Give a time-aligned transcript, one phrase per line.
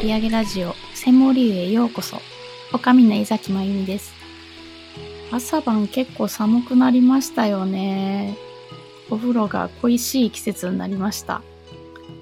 [0.00, 2.16] トを盛り上ラジオ、専門流へようこそ。
[2.72, 4.14] おかみの江崎まゆみです。
[5.30, 8.36] 朝晩結構寒くなりましたよね。
[9.10, 11.42] お風呂が恋しい季節になりました。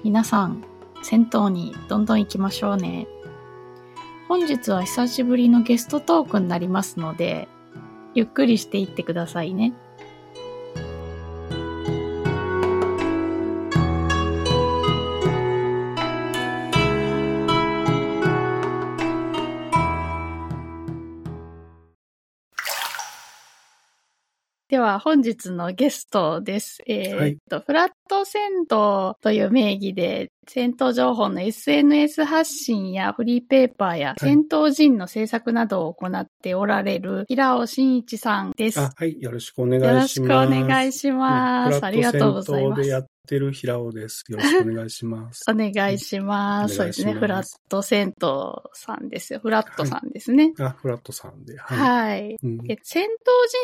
[0.03, 0.63] 皆さん、
[1.03, 3.07] 銭湯にどんどん行きましょうね。
[4.27, 7.47] 本日は久しぶりのゲストトークになりますので、
[8.13, 9.73] ゆっくりしていってくださいね。
[24.69, 26.83] では、本日のゲストです。
[26.85, 38.79] えーっと、フラット銭湯という名義で、銭湯情報の SNS 発信やフリーペーパーやい銭湯人の制作などを行っておられる平尾真一さんです。
[38.79, 39.19] あ、はい。
[39.19, 40.01] よろしくお願いしよます。
[40.01, 41.83] ろしくお願いします。
[41.83, 42.75] ありがとうございま。
[42.75, 44.23] フラット銭湯ですやってる平尾です。
[44.27, 45.45] よろしくお願いします。
[45.49, 46.71] お願いします。
[46.71, 47.13] うんそうですね。
[47.13, 48.27] フラット銭湯
[48.73, 49.39] さんですよ。
[49.39, 50.53] フラットさんですね。
[50.59, 51.57] あ、フラットさんで。
[51.57, 51.77] はい。
[51.77, 52.37] はい。
[52.43, 53.07] うんえ銭湯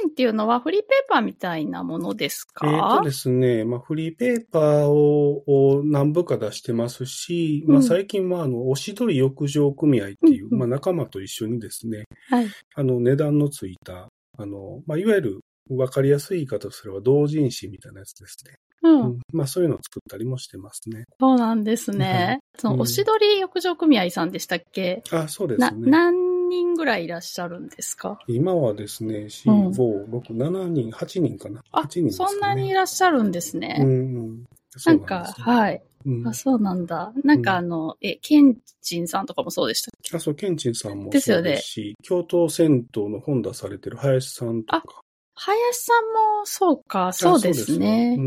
[0.04, 2.68] 人っていうのはフリーペーパーみたいなものですか？
[2.68, 12.48] えっ、とですね、まあ、フリーペーパーをを何部か出してますし、まあ、うん最近は、あの、おしどり浴場組合っていう、うんうんまあ、仲間と一緒にですね、はい。
[12.76, 18.56] あの、値段のついた、あの、まあ、いわゆる、わかりやすい言い方とすれば、同人誌みたいなやつですね。
[18.86, 19.02] うん。
[19.02, 21.06] うんまあ、そういうのを作ったりもしてますね。
[21.20, 22.40] そうなんですはね。
[22.58, 25.78] その、うんおしどり浴場組合さんでしたっけ、あ、そうですな、ね。
[25.90, 28.20] 何人ぐらいいらっしゃるんですか？
[28.28, 31.62] 今はですね、うん4、5、6、7人、8人かな。
[31.72, 32.12] あ、8人ね。
[32.12, 33.78] そんなにいらっしゃるんですね。
[33.80, 33.92] うんう
[34.34, 34.44] ん。
[34.78, 35.82] そうんなか、はい。
[36.06, 37.12] うんあ、そうなんだ。
[37.24, 40.16] なんかあの、え、ケンチンさんとかもそうでしたっけ？
[40.16, 45.02] あ、そう、ケンチンさんもそうですし、京都銭湯の本出されてる林さんとか、
[45.36, 46.06] 林さん
[46.40, 48.18] も、そうか、そうですね。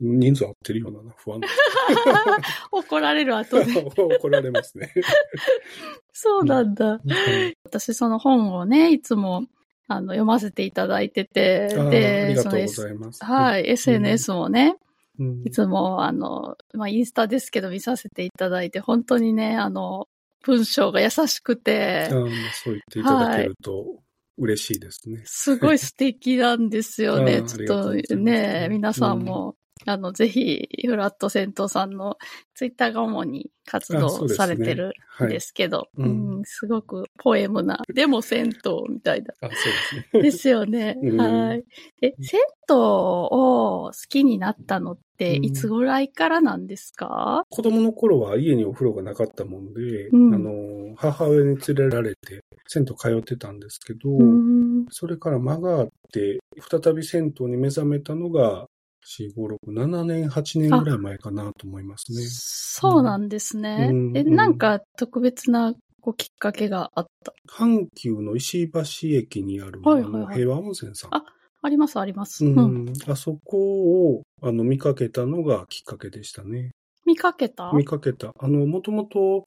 [0.00, 1.46] 人数合ってるようなな不安で
[2.72, 3.64] 怒られる後で。
[3.66, 3.78] す。
[3.98, 4.92] 怒られますね。
[6.12, 6.84] そうなんだ。
[6.86, 9.44] はい私その本をね、いつも、
[9.88, 13.10] あの、読ませていただいてて、で、その。
[13.20, 14.76] はい、SNS もね、
[15.18, 20.08] うんいつも、あの、まあ、インスタですけど見させていただいて、本当にね、あの、
[20.44, 23.96] 文章が優しくてそう言っていただけると
[24.36, 25.22] 嬉しいですね。
[25.24, 27.42] すごい素敵なんですよね。
[27.46, 29.56] ちょっとね、皆さんも、
[29.86, 32.16] あの、ぜひ、フラット銭湯さんの
[32.54, 35.28] ツイッターが主に活動されてるんはい。
[35.28, 38.52] ですけど、ううんん、すごくポエムな、でも銭湯
[38.88, 39.34] みたいな。
[39.40, 40.04] あ、そうですね。
[40.22, 40.96] ですよね。
[41.02, 41.64] うんはい。
[42.02, 42.40] え、銭
[42.70, 58.66] 湯を好きになったのって、うんいつぐらいからなんですか、子供の頃は家にお風呂がなかったもんで、うんあの、母親に連れられて、銭湯通ってたんですけど、うんそれから間があって、再び銭湯に目覚めたのが、
[59.04, 62.22] 4、5、6、7年、8年ぐらい前かなと思いますね。
[62.28, 63.88] そうなんですね。
[63.88, 67.32] え、うんうんなんか特別なこうきっかけがあった？
[67.50, 68.80] 阪急の石橋
[69.18, 71.14] 駅にある、はいはいはい平和温泉さん。
[71.14, 71.24] あ
[71.62, 72.44] あります、あります。
[72.44, 76.72] ううんん、あそこをあの見かけたのがきっかけでしたね。
[77.06, 77.72] 見かけた？
[77.72, 78.32] 見かけた。
[78.38, 79.46] あの、もともと、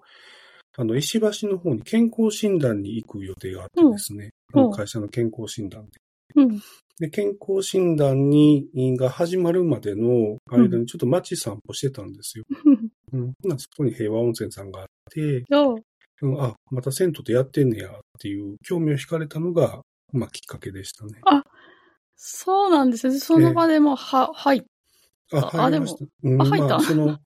[0.78, 4.29] あの、石橋の方に健康診断に行く予定があってですね。
[4.53, 5.91] うん会社の健康診断で。
[6.35, 6.59] うん。
[7.00, 12.44] で、健康診断に、が始まるまでの間にちょっと街散歩してたんですよ。
[13.13, 13.34] うん。
[13.58, 15.78] そこに平和温泉さんがあって、おう
[16.24, 19.81] うん、あ、また銭湯でやってんねやっていう興味を惹かれたのが、
[20.12, 21.13] まあきっかけでしたね。
[22.16, 23.19] そうなんですね。
[23.19, 24.66] その場でも、は、はい。
[25.31, 26.06] あ、あ入りました。
[26.24, 26.68] うんあ入った？
[26.69, 27.19] まあ、その、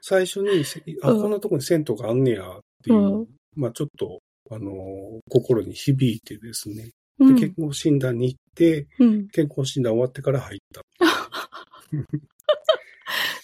[0.00, 3.26] 最初にせ、 あ、うんこんなとこに銭湯があんねやっていう、うん
[3.56, 4.20] まあちょっと、
[4.50, 6.90] あのー心に響いてですね。
[7.18, 9.28] で、うん健康診断に行って、うん。
[9.28, 10.82] 健康診断終わってから入った。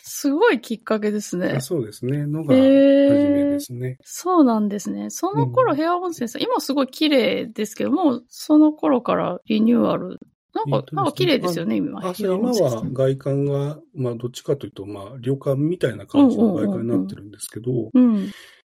[0.02, 1.60] すごいきっかけですねあ。
[1.60, 2.26] そうですね。
[2.26, 3.96] のが、へ初ーめですね。
[4.04, 5.10] そうなんですね。
[5.10, 10.20] その頃、うん平和温泉さん、今すごい綺麗ですけど、もうその頃からリニューアル。
[10.54, 12.00] なんか、なんか綺麗ですよね、今。
[12.18, 18.30] 今は外観が、まあどっちかというと、まあ旅館みたいな感じの外観になってるんですけど、うん。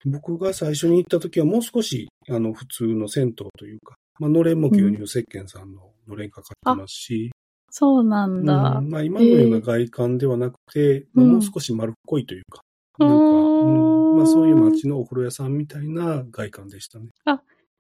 [0.07, 7.31] 僕が最初に行った時はもう少し、あの、普通の銭湯というか、まあ、のれんも牛乳石鹸さんののれんかかってますし、
[7.71, 8.81] そうなんうんだ。
[8.81, 12.61] まあ、今のような外観ではなくて、まあ、うんもう少し丸っこいというか、
[12.99, 17.09] まあ、そういう街のお風呂屋さんみたいな外観でしたね。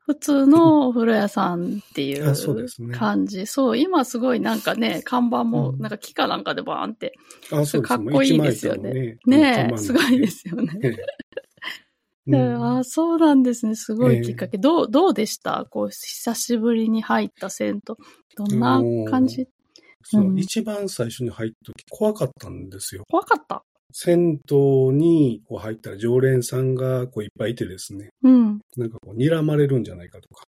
[0.06, 3.44] 普通のお風呂屋さんっていあそうですうね感じ。
[3.46, 7.14] そう、今すごいなんかね、看板もうんなんか木かなんかでバーンって。
[7.50, 9.18] あ、そうかっこいいですよねね。
[9.26, 10.78] ねえ、すごいですよね。
[12.28, 13.74] えええうんあそうなんですね。
[13.76, 14.58] すごいきっかけ。
[14.58, 15.66] どう、どうでした？
[15.70, 17.96] こう、久しぶりに入った銭湯。
[18.36, 18.80] どんな
[19.10, 19.46] 感じ？
[20.02, 23.04] そう、うん一番最初に入った時怖かったんですよ。
[23.10, 23.62] 怖かった？
[23.92, 28.60] 銭湯にこう入ったら常連さんがこういっぱいいてですね、うん。
[28.76, 30.42] なんかこう睨まれるんじゃないかとか。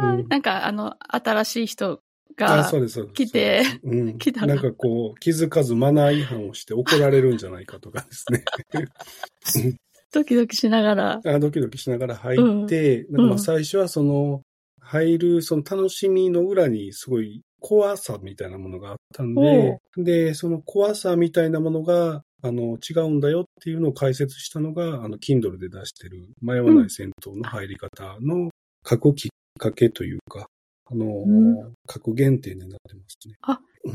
[0.00, 2.00] あー うんなんかあの、新しい人
[2.40, 2.70] あが。
[3.14, 8.44] 来て、うん、 来たらなんかこう、気づかずマナー違反をして怒られるんじゃないかとかですね。
[10.12, 11.20] ドキドキしながら。
[11.24, 14.42] あドキドキしながら入って、なんかまあ最初はその、
[14.80, 28.50] 入るその楽しみの裏にすごい怖さみたいなものがあったんで、で、その怖さみたいなものが、あの、違うんだよっていうのを解説したのが、あの、Kindle で出してる迷わない銭湯の入り方の
[28.84, 30.46] 過去きっかけというか、
[30.90, 33.34] あの、うん過去限定になってますね。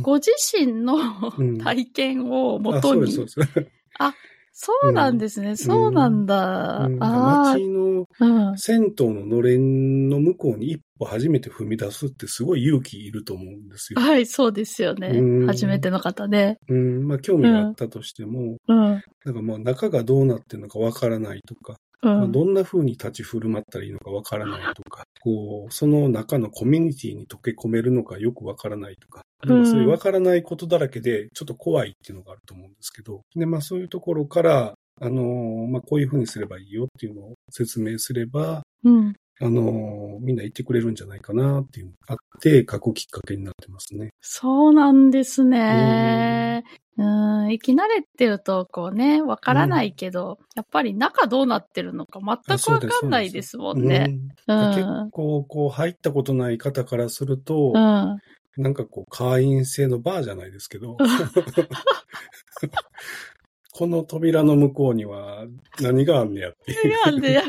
[0.01, 0.95] ご自身の
[1.37, 3.11] うん体験をもあ、とに。
[3.11, 3.71] そうです、そうです。
[4.55, 5.55] そうなんですね。
[5.57, 6.85] そうなんだ。
[6.85, 8.05] うんあ街の。
[8.55, 13.99] 銭湯ののれんの向こうに一歩初めて踏み出すってすごい勇気いると思うんですよ。
[13.99, 15.43] はい、そうですよねう。
[15.45, 16.59] ん初めての方ね。
[16.69, 19.01] うん、まあ興味があったとしても、うん。
[19.25, 22.17] なんかまあ中がどうなってるのかわからないとか、うん。
[22.19, 39.13] まあどんな風に立ち振る舞ったらいいのかわからないとか、こう、その中のコミュニティに溶け込めるのかよくわからないとか、うんなんかそういうわからないことだらけでちょっと怖いっていうのがあると思うんですけど、で、まあそういうところから、あのーまあこういう風にすればいいよっていうのを説明すれば、うん。
[39.41, 44.13] あのーみんな言ってくれるんじゃないかなっていうのがあって、書くきっかけになってますね。
[44.21, 46.63] そうなんですね。
[46.97, 47.49] うん。
[47.49, 54.15] 生き慣れてると、こうね、わからないけど、やっぱり中どうなってるのか全くわかんないですもんね。
[54.47, 54.75] ううんん。
[54.75, 58.19] 結構、こう、入ったことない方からすると、うん。
[58.55, 60.97] なんかこう、会員制のバーじゃないですけど、
[63.73, 65.47] この扉の向こうには
[65.81, 67.05] 何があんねやっていう。
[67.05, 67.41] なんで、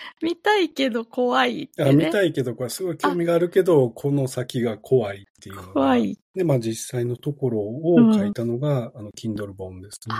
[0.22, 1.90] 見たいけど怖いってね。
[1.90, 5.72] あ見たいけど、これすごい興味があるけど、この先が怖いっていう。
[5.72, 6.18] 怖い。
[6.34, 10.14] で、まあ実際のところを書いたのが、あの、Kindle 本ですね。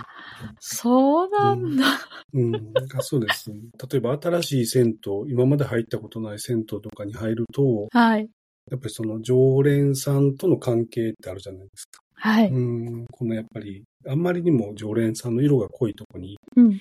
[0.59, 1.85] そうなんだ。
[2.33, 2.57] うん、
[2.97, 3.51] あそうです。
[3.91, 4.95] 例えば新しい銭湯、
[5.29, 8.29] 今まで入ったことない銭湯とかに入ると、はい。
[8.71, 12.03] やっぱりその常連さんとの関係ってあるじゃないですか。
[12.15, 12.49] はい。
[12.49, 16.79] うん、このやっぱり、あんまりにも常連さんの色が濃いとこに、うん。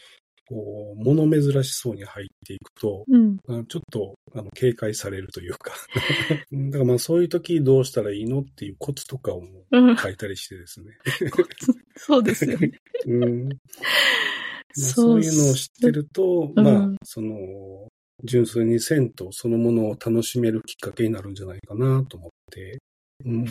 [0.49, 3.37] こう、物珍しそうに入っていくと、うん。
[3.47, 5.73] あちょっと、あの、警戒されるというか。
[6.51, 9.43] う んだからまあそういう時どうしたらいいのっていうコツとかを。
[9.71, 10.97] 書いたりしてですね。
[11.95, 12.71] そうですよね。
[13.05, 13.57] うんまあ
[14.73, 17.87] そういうのを知ってると、うんまあ、その、
[18.23, 22.79] 純粋に銭湯そのものを楽しめるきっかけになるんじゃないかなと思って。
[23.25, 23.45] うん。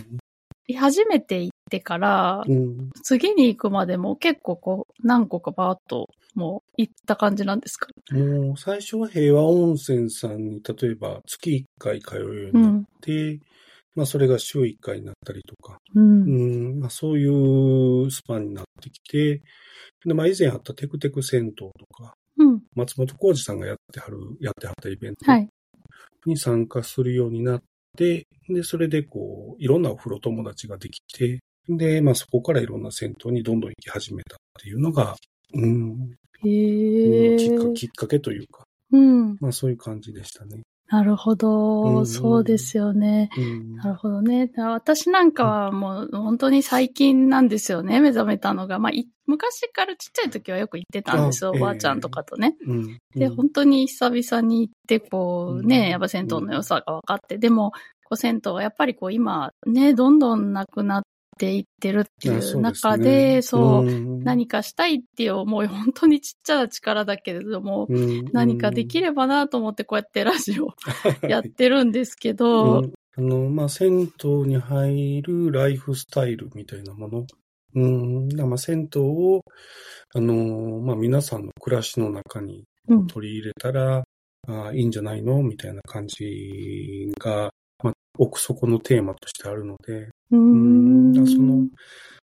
[0.75, 2.91] 初めて行ってから、うん。
[3.03, 7.89] 次に行くまでも結構こう、何個かバーっと、もう行った感じなんですか？
[8.13, 12.85] もう、最初は平和温泉さんに、例えば月1回通うよううになっん。
[13.01, 13.41] て、
[13.95, 16.01] まあ、それが週1回になったりとか、う。
[16.01, 17.27] うんん、まあ、そうい
[18.07, 19.43] うスパンになってきて、
[20.05, 22.63] で、まあ、以前あったテクテク銭湯とか、うん。
[22.77, 25.49] 松本浩二さんがやってはる、やってはったイベントはい。
[26.27, 27.61] に参加するようになっ
[27.97, 35.17] て、で、それでこう、いろんなお風呂友達ができて、で、まあそこからいろんな銭湯にどんどん行き始めたっていうのが、
[35.55, 36.11] うん、
[36.45, 37.37] へえ。
[37.37, 39.37] きっかきっかけというか、うん。
[39.41, 40.63] まあそういう感じでしたね。
[40.91, 43.29] なるほど、うんそうですよね。
[43.37, 43.77] うん。
[43.77, 44.51] なるほどね。
[44.57, 48.79] 私なんかはもう本当に最近なんですよね、目覚めたのが。
[48.79, 52.57] まあ、い昔からちっちゃい時はよく行ってたんですよ、あおばあちゃんとかとね。
[52.67, 52.99] うん。
[53.15, 57.73] で、うん本当に久々に行って、こううんね、やっぱ銭湯の良さが分かって、でも、
[58.05, 61.03] こう銭湯はやっぱりこう今ね、どんどんなくなっ
[61.39, 62.63] ていってるっていううですね。
[62.63, 64.23] 中で、そう、ん。
[64.25, 68.25] 何かしたいっていう思い、本当にちっちゃな力だけれども、うん。
[68.33, 70.75] 何かできればなと思ってこうやってラジオ
[71.27, 72.93] やってるんですけど、 うん。
[73.17, 77.27] あの、まあ、銭湯に入るライフスタイルみたいなもの。
[77.75, 78.29] うん。
[78.37, 79.43] まあ、銭湯を、
[80.15, 83.07] あの、まあ、皆さんの暮らしの中にうん。
[83.07, 84.05] 取り入れたら、
[84.47, 87.51] あいいんじゃないのみたいな感じが、まあ、
[88.19, 91.27] 奥底のテーマとしてあるので、うん。
[91.27, 91.67] その、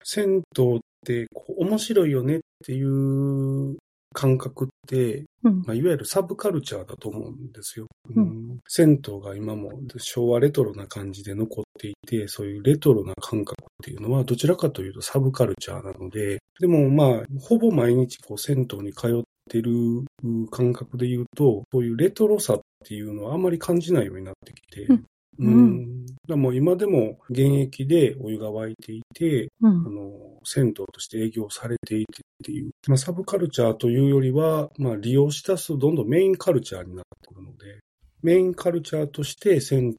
[0.03, 3.77] 銭湯ってこう面白いよねっていう
[4.15, 5.63] 感覚って、うん。
[5.67, 7.87] まあ、いわゆるサブカルチャーだと思うんですよ。
[8.15, 8.59] ううん。
[8.69, 20.05] 銭湯が今も昭和レトロな感じで残っていて、そういうレトロな感覚っていうのはどちらかというとサブカルチャーなので、でもまあ、ほぼ毎日こう銭湯に通ってる
[20.51, 25.05] 感覚で言うと、そういうレトロさっていうのはあんまり感じないようになってきて、うん
[25.39, 26.07] うん。
[26.07, 29.87] だからもう今でも現役でお湯が沸いていて、うん。
[29.87, 37.81] あの、銭湯として営業されていてっていう、まあ、サブカルチャーというよりは、まあ、利用し出すとどんどんメインカルチャーになってくるので、
[38.23, 39.95] メインカルチャーとして銭湯っ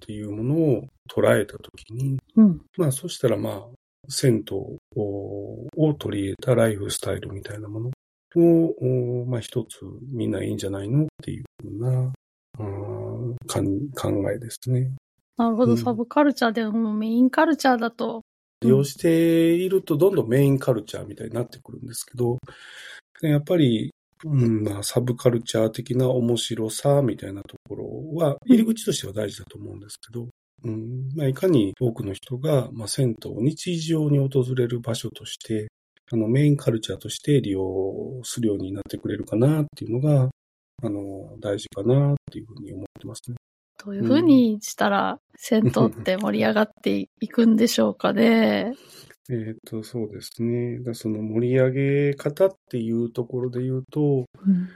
[0.00, 2.60] ていうものを捉えたときに、うん。
[2.76, 3.76] まあ、そしたらまあ、
[4.08, 4.56] 銭湯
[4.96, 7.90] を取り入れたライフスタイルみたいなもの
[8.36, 9.80] を、まあ一つ
[10.12, 12.12] みんないいんじゃないのっていうふうな、
[12.56, 14.92] 考えですね。
[15.36, 18.22] なるほど、うん、サブカルチャーでもメインカルチャーだと。
[18.62, 22.38] 利用しているとどんどんメインカルチャーみたいになってくるんですけど、
[23.20, 23.92] やっぱり、
[24.24, 27.84] うんまあ、サブカルチャー的な面白さみたいなところ
[28.14, 30.28] は、入り口としては大事だと思うんですけど、
[30.64, 35.68] うんまあ、いかに多くの人が、まあ、銭湯を日常に訪れる場所として、
[36.10, 40.30] あの、メインカルチャーとして利用するようになってくれるかなっていうのが、
[40.82, 43.36] あの、大事かなっていうふうに思ってますね。
[43.84, 48.74] どういうふうにしたら、銭湯って盛り上がっていくんでしょうかね。
[49.30, 50.78] えっと、そうですね。
[50.80, 54.68] だその盛り上げ方っていうところで言うと、うん、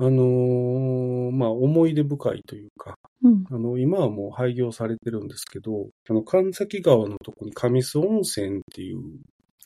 [0.00, 9.00] あのー、まあ、思い出深いというか、うん、あの、今はもう廃業されてるんですけど、あの、神崎川のとこに上須温泉っていう、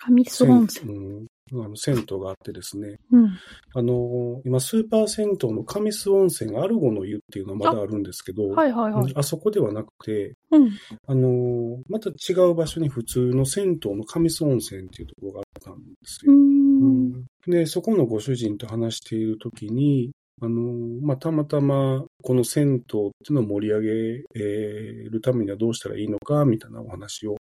[0.09, 2.97] 上須温泉、うん、あの、銭湯があってですね。
[3.11, 3.39] うん。
[3.75, 9.13] あの、今、スーパー銭湯の上須温泉アルゴの湯っていうのはまだあるんですけど、はいはいはい。
[9.17, 10.71] あそこではなくて、うん。
[11.07, 16.33] あの、また違う場所に普通の銭湯の上須温泉っていうところがあったんですよ。
[16.33, 17.25] うん。
[17.47, 20.61] で、そこのご主人と話しているときに、あの、
[21.03, 23.89] まあ、たまたま、この銭湯っていうのを盛り上げ
[25.11, 27.37] るためにはどうしたらいいのか、みたいなお話を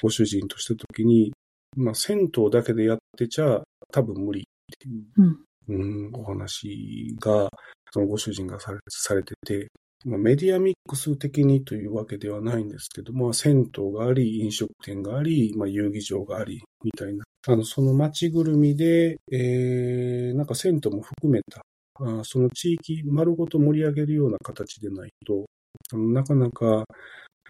[0.00, 1.32] ご主人としたときに、
[1.76, 3.62] まあ、銭湯だけでやってちゃ
[3.92, 4.44] 多分無理っ
[4.78, 7.48] ていう、うん、うん、お話が、
[7.92, 9.68] そのご主人がされされてて、
[10.04, 17.24] まあ、メディアミックス的にというわけではないんですけど、まあ、銭湯があり、飲食店があり、まあ、遊戯場があり、みたいな。
[17.46, 21.60] あの、その街ぐるみで、えー、なんか銭湯も含めた、
[22.02, 25.46] あその地域丸ごと盛り上げるような形でないと、
[25.94, 26.84] なかなか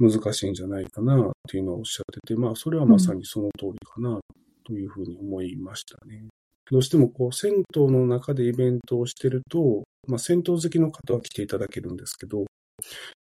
[0.00, 4.19] 難しいんじゃないかなっていうのをおっしゃってて、まあ、それはまさにその通りかな
[4.64, 6.25] というふうに思いましたね。
[6.71, 12.47] どうしてもこう、銭湯の中でイベントをしてると、まあ、銭湯好きの方は来ていただけるんですけど、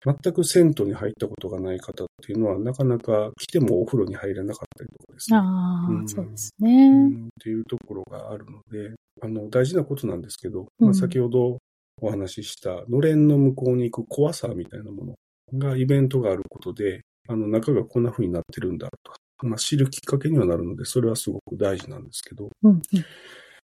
[0.04, 5.38] 全く銭湯に入ったことがない方っていうのは、なかなか来てもお風呂に入れなかったりとかですね。
[5.38, 7.26] ああ、うん、そうですね、うん。
[7.26, 11.58] っていうところがあるので、あの、大事なことなんですけど、まあ、先ほど
[12.02, 15.14] お話しした、のれんの向こうに行く怖さみたいなもの
[15.52, 19.12] が、イベントがあることで、あの、中がこんな風になってるんだと。
[19.46, 22.80] まあ、知るきっかけにはなるので、それはすごく大事なんですけど、うんうん、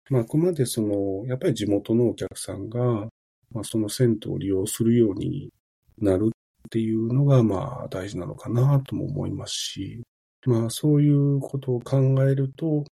[0.09, 3.07] まあ、あくまでその、やっぱり地元のお客さんが、
[3.51, 5.51] まあ、その銭湯を利用するように
[5.99, 10.03] なるっていうのが、まあ、大事なのかなとも思いますし、
[10.45, 12.85] まあ、そういうことを考えると、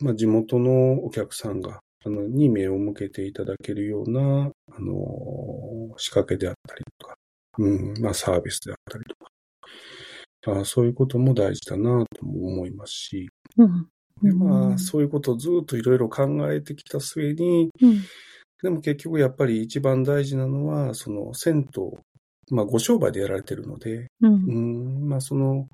[0.00, 7.14] まあ、地元のお客さんが、あの、に目を向けていただけるような、あの、仕掛けであったりとか、
[7.58, 9.14] うん、まあ、サービスであったりと
[10.52, 13.88] か、あそういうことも大事だなとも思いますし、うん、
[14.22, 18.02] でまあ、そういうことをずっといろいろ考えてきた末に、うん、
[18.62, 21.90] でも結局やっぱり一番大事なのは、その銭湯、
[22.50, 25.68] まあご商売でやられてるので、うん、うんまあその、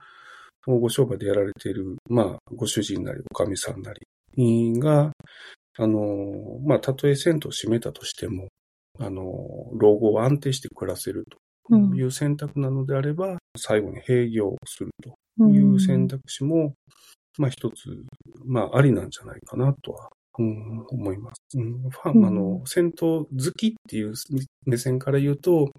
[0.67, 3.93] ご商売でやられている、まあご主人なりおかみさんな
[4.37, 5.13] りが、
[5.79, 8.49] あの、まあたとえ銭湯を閉めたとしても、
[8.99, 9.23] あの、
[9.79, 11.39] 老後を安定して暮らせると
[11.77, 16.75] いう選択なのであれば、最後に閉業するという選択肢も、
[17.39, 18.05] まあ一つ、
[18.45, 20.09] まあありなんじゃないかなとは、
[20.39, 21.59] うん、思います。
[21.59, 24.15] うん、ファン、あの、戦闘好きっていう
[24.67, 25.71] 目線から言うと、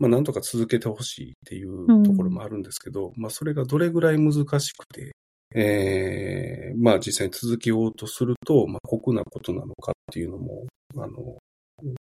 [0.00, 5.12] まあなんとか続けてほしいっていうところもあるんですけど、まあそれがどれぐらい難しくて、
[5.54, 10.66] ええー、まあ実際に続けようとすると、まあ酷なことなのかっていうのも、
[10.96, 11.38] あの、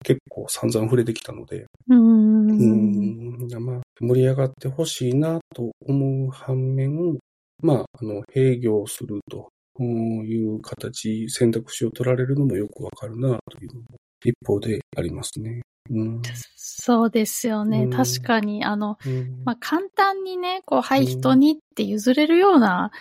[0.04, 2.52] 結構散々触れてきたので、うん。
[2.52, 7.18] うんまあ、盛り上がってほしいなと思う反面、
[7.62, 9.50] まあ、あの、閉業すると
[9.82, 13.86] いう形、選択肢を取られるのもよくわかるなというのも
[14.24, 15.62] 一方でありますね。
[15.90, 16.22] うん、
[16.56, 17.84] そうですよね。
[17.84, 22.92] うん、確かに、あの、うん、まあ、簡単にね、こう、はい、人にって譲れるような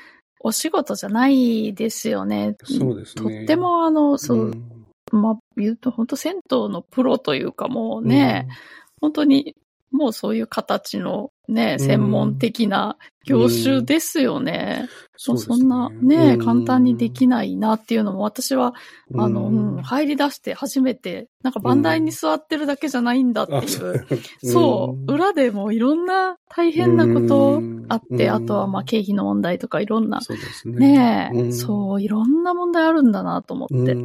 [0.41, 2.57] お仕事じゃないですよね。
[2.65, 3.23] そうですね。
[3.23, 4.53] とっても、あの、そう、
[5.13, 8.55] まあ、言うと本当銭湯のプロというかもうね、うん、
[9.01, 9.57] 本当に
[9.91, 14.89] もうそういう形のね、専門的な業種ですよね。
[15.29, 18.73] うん、そんなね、簡単にできないなっていうのも私は、
[19.15, 24.07] あの、うん、入り出して初めて、なんか番台に座ってるだけじゃないんだっていう、
[24.43, 30.21] そう、裏でもいろんな大変なことあって、あとはまあ経費の問題とかいろんな、
[30.65, 31.31] ね。
[31.33, 33.97] ねそう、いろんな問題あるんだなと思って、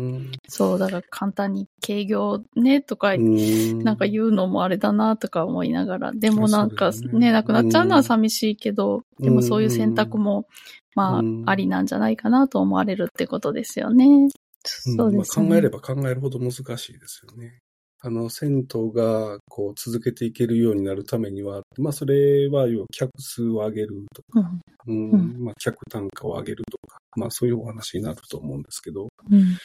[0.49, 10.47] そう、だから簡単に営業ねとか、なんか言うのもあれだなとか思いながら、でもなんかね、ね、なくなっちゃうのは寂しいけど、でもそういう選択も、
[10.95, 14.29] まあ、ありなんじゃないかなと思われるってことですよね。
[14.63, 17.59] そうですね、まあ、考えれば考えるほど難しいですよね。
[18.01, 24.51] あの、銭湯が、こう、続けていけるようになるためには、まあ、それは、要は、客数を上げるとか、
[24.85, 29.57] うん、うん、まあ、客単価を上げるとか、まあ、そういうお話になると思うんですけど、うん、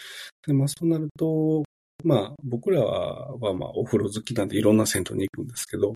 [0.47, 1.64] でまあ、そうなると、
[2.02, 5.93] まあ、僕らは、はまあ、お風呂好きなんでいろんな銭湯に行くんですけど、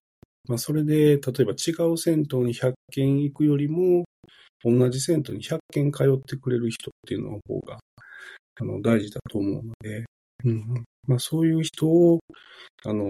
[0.48, 4.04] まあ、それで、例えば違う銭湯に100軒行くよりも、
[4.62, 7.78] 同じ銭湯に100軒通ってくれる人っていうの方が、
[8.60, 10.04] あの、大事だと思うので、
[10.44, 12.20] うん、まあそういう人を、
[12.84, 13.04] あの、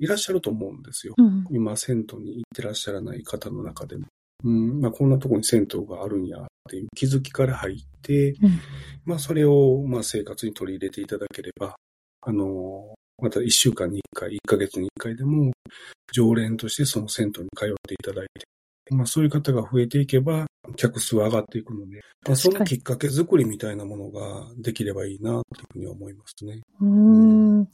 [0.00, 1.14] いらっしゃると思うんですよ。
[1.16, 4.06] うん、今、銭湯に行ってらっしゃらない方の中でも。
[4.44, 8.60] うん、まあこんなところに銭湯があるんやっていう気づきから入って、うん、
[9.04, 11.76] まあそれを、まあ生活に取り入れていただければ、
[12.20, 15.52] あの、また一週間に一回、一ヶ月に一回でも、
[16.12, 18.46] 常連としてその銭湯に通っていただいて、
[18.90, 26.60] まあそういう方が増えていけば、客数は上がっていくので、まあ、そのきっかけ作りみたいなものができればいいな、というふうに思いますね。
[26.80, 27.60] うん。
[27.60, 27.68] ん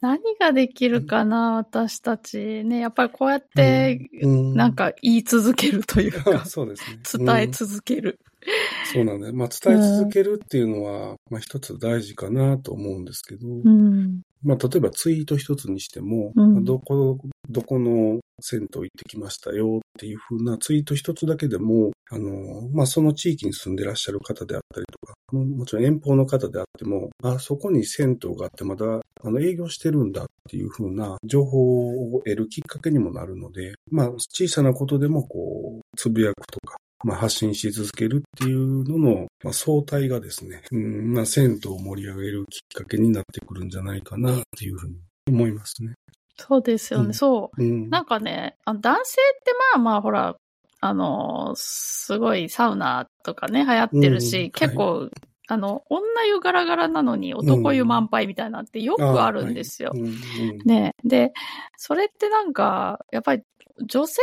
[0.00, 2.64] 何ができるかな、私たち。
[2.64, 7.26] ね、やっぱりこうやって、なんか言い続けるというか、 そうですね。
[7.26, 8.18] 伝え続ける。
[8.92, 9.34] そうなんだよ。
[9.34, 17.18] まあ伝え続けるっていうのは、まあ一つ大事かなと思うんですけど、うん、まあ例えばツイート一つにしても、うん、どこ、
[17.48, 44.96] どこの銭湯行ってきましたよっていうふうなツイート一つだけでも、あの、まあその地域に住んでらっしゃる方であったりとか、もちろん遠方の方であっても、あ、そこに銭湯があってまだあの営業してるんだっていうふうな情報を得るきっかけにもなるので、まあ小さなことでもこう、つぶやくとか、まあ、発信し続けるっていうのの、まあ、相対がですね、うん、まあ、銭湯を盛り上げるきっかけになってくるんじゃないかなっていうふうに
[45.28, 45.94] 思いますね。
[46.36, 47.90] そうですよね、うん、そう、うん。
[47.90, 50.36] なんかね、あ男性ってまあまあほら、
[50.80, 55.10] あの、すごいサウナとかね、流行ってるし、うん、結構、はい、
[55.48, 59.90] あの、女湯ガラガラなのに男湯満杯みたいなってよくあるんですよ。
[59.90, 60.94] はいね。
[61.04, 61.32] で、
[61.76, 63.42] それってなんか、やっぱり
[63.86, 64.20] 女性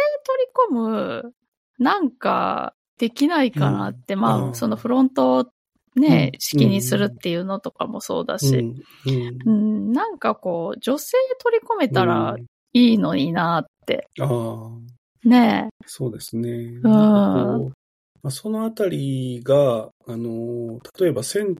[0.69, 1.33] 取り込む
[1.79, 5.45] なんかできないかなって、うん、まあ、そのフロントを
[5.95, 8.73] ね、式にするっていうのとかもそうだし、
[9.45, 12.35] うん、なんかこう、女性取り込めたら
[12.73, 14.07] いいのになって。
[15.25, 16.49] ねそうですね。
[16.83, 17.73] うん。
[18.29, 21.55] そのあたりが、あの、例えば銭湯っ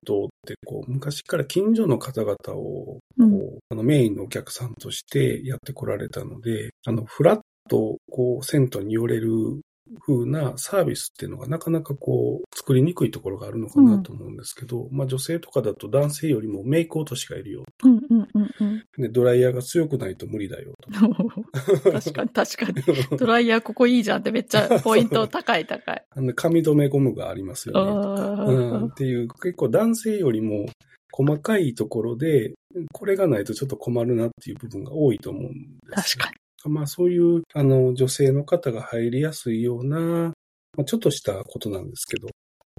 [0.45, 9.62] てこう、昔から近所の方々を、こう、うん、あのメインのお客さんとしてやってこられたので、あの、フラッと、こう、銭湯に寄れる
[10.06, 17.88] 風なサービスっていうのがなかなかこう、作りにくいところがあるのかなと思うんですけど、うん、まあ女性とかだと男性よりもメイク落としがいるよと。
[17.88, 20.89] うんうんうんうん、でドライヤーが強くないと無理だよと。
[21.91, 22.84] 確かに確かに。
[23.17, 26.06] ドライヤーここいいじゃんってめっちゃポイント高い高い。
[26.10, 28.86] あの髪留めゴムがありますよねとか、うん。
[28.88, 30.67] っていう結構男性よりも
[31.12, 32.54] 細かいところで、
[32.93, 36.17] これがないとちょっと困るなっていう部分が多いと思うんです。
[36.17, 36.38] 確かに。
[36.65, 40.34] まあそういう、あの、女性の方が入りやすいような、
[40.78, 42.28] まあ、ちょっとしたことなんですけど、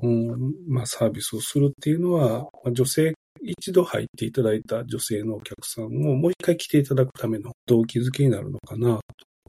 [0.03, 9.01] うん、まあサービスをするっていうのは、まあ、女性、一度入っていただいた女性のお客さんをもう一回来ていただくための動機づけになるのかな、というと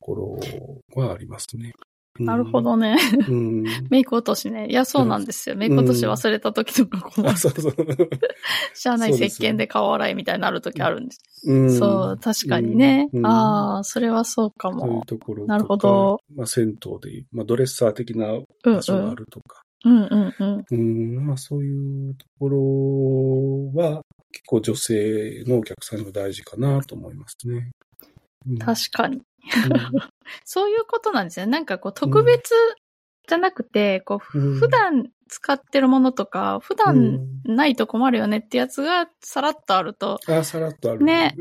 [0.02, 0.16] こ
[0.96, 1.74] ろはありますね。
[2.20, 2.98] なるほどね。
[3.30, 4.68] うん、メイク落としね。
[4.70, 5.56] いや、そうなんですよ。
[5.56, 7.38] メイク落とし忘れた時とか困る。
[7.38, 7.74] そうそう。
[8.76, 11.22] しゃあない石鹸で顔洗いみたいになる時あるんです。
[11.46, 13.10] うん、そう、確かにね。
[13.14, 14.80] うん、ああ、それはそうかも。
[14.82, 16.20] そういうところなるほど。
[16.36, 18.28] まあ、銭湯で、まあ、ドレッサー的な
[18.64, 19.62] 場所があるとか。
[19.86, 20.66] うんうんうん。
[20.70, 22.50] うん、まあ、そういうとこ
[23.74, 27.72] ろは、結構女性のお客さんが大事かなと思いますね。
[28.48, 29.22] うん、確かに。
[30.46, 31.48] そういうことなんですよ。
[31.48, 32.54] なんかこう特別
[33.28, 40.20] じゃなくて、うん、こう普段使ってるものとか、普段ないと困るよねってやつがさらっとあると。
[40.28, 41.06] あ、さらっとある。
[41.06, 41.36] ね。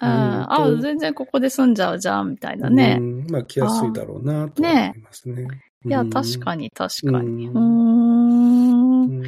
[0.00, 2.96] うん、あ、全然ここで住んじゃうじゃん、みたいなね。
[2.98, 5.42] うん、まあ来やすいだろうなと思いますね。
[5.42, 5.48] ね
[5.86, 7.48] いや、確かに確かに。
[7.48, 9.20] うん。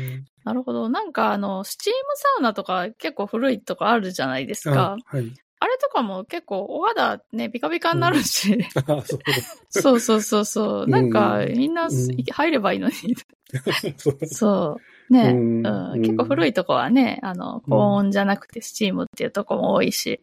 [0.44, 0.88] なるほど。
[0.88, 4.96] なんかあの、スチームサウナとか結構古いとかあるじゃないですか。
[5.04, 5.32] はい。
[5.66, 8.54] あれとかも結構お肌ね、ピカピカになるし。
[8.54, 9.02] うん、
[9.68, 10.86] そうそうそうそう。
[10.86, 11.88] なんか、みんな
[12.32, 12.94] 入ればいいのに。
[14.30, 14.78] そ
[15.10, 15.12] う。
[15.12, 20.20] ね、うん、結構古いとこはね、あの、高温じゃなくてスチームっていうとこも多いし。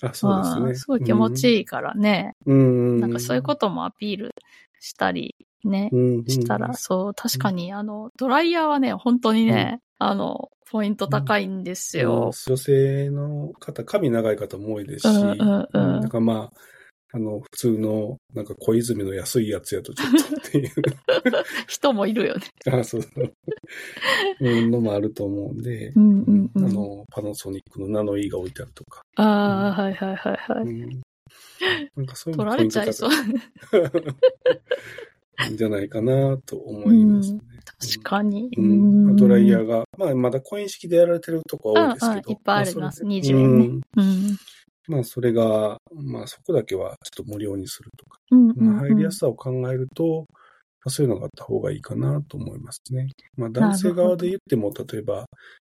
[0.00, 0.74] あ、そうですね。
[0.76, 2.34] すごい気持ちいいからね。
[2.46, 4.34] うん、なんかそういうこともアピール
[4.80, 5.34] したり
[5.66, 5.90] ね、
[6.26, 12.32] したら、そう、確かにあの、ドライヤーはね、本当にね、あの、ポイント高いんですよ。
[12.46, 16.58] 女性の方、髪長い方も多いですし、うんうんうん、だからまあ、
[17.12, 20.70] あの、普通の、なんか小泉の安いやつやとちょっとっていう。
[21.68, 22.42] 人もいるよね。
[22.70, 23.32] あそうそう。
[24.40, 29.02] うん、のもあると思うんで、うんうんうんあの、パナソニックのナノイーが置いてあるとか。
[29.14, 30.64] ああ、はいはいはいはい。
[30.64, 31.00] うん、
[31.96, 33.10] なんかそういうの取られちゃいそう。
[35.48, 37.40] んじゃないかなと思いますね。
[37.78, 38.48] 確かに。
[38.56, 39.62] うんまあドライヤー。
[39.62, 42.10] ーが、まあまだコイン式でやられてるとこは多いですけど。
[42.10, 44.36] うんうんいっぱいありますそれで20円ねうんうん。
[44.88, 48.18] まあそれが、まあそこだけはちょっと無料にするとか。
[48.30, 53.08] うんうんまあ、入りやすさを考えると、まあ、そういうのがあった方がいいかなと思いますね。
[53.36, 55.26] まあ男性側で言っても、例えば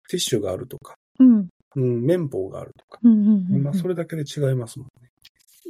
[0.10, 1.48] ティッシュがあるとか、うん。
[1.76, 3.00] うん、綿棒があるとか。
[3.04, 5.09] うんうんうんまあそれだけで違いますもんね。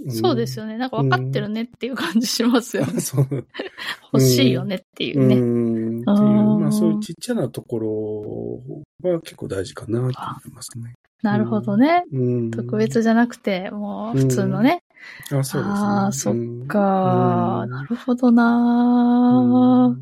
[0.07, 0.77] そうですよね。
[0.77, 2.93] なんか分かってるねっていう感じしますよね。
[2.93, 3.01] ね。
[3.01, 3.27] そう。
[4.13, 5.35] 欲しいよねっていうね。
[5.35, 6.01] うん。
[6.01, 8.63] っていう、まあそういうちっちゃなとこ
[9.03, 10.11] ろは結構大事かなと思い
[10.53, 10.95] ますね。
[11.21, 12.03] なるほどね。
[12.11, 12.51] うん。
[12.51, 14.83] 特別じゃなくて、もう普通のね。
[15.31, 15.79] あ、そうですね。
[15.79, 17.61] ああ、そっうんか。
[17.65, 20.01] うんなるほどなうん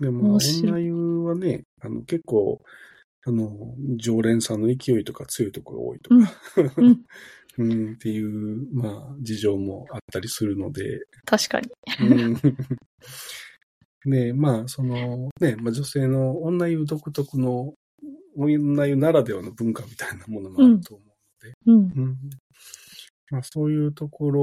[0.00, 2.60] でも、面白い女湯はね、あの、結構、
[3.26, 6.16] あの、常連さんの勢いとか強いところが多いとか、
[6.76, 7.00] うん
[7.58, 11.70] うん、っていう、まあ、事情もあったりするので、確かに。
[12.00, 12.36] うん
[14.06, 17.74] ねまあ、その、ね、まあ、女性の女湯独特の、
[18.36, 21.08] 女湯ならではの文化みたいなものもあると思う
[21.46, 22.02] ので、うん。
[22.02, 22.16] うん
[23.30, 24.40] まあ、そういうところ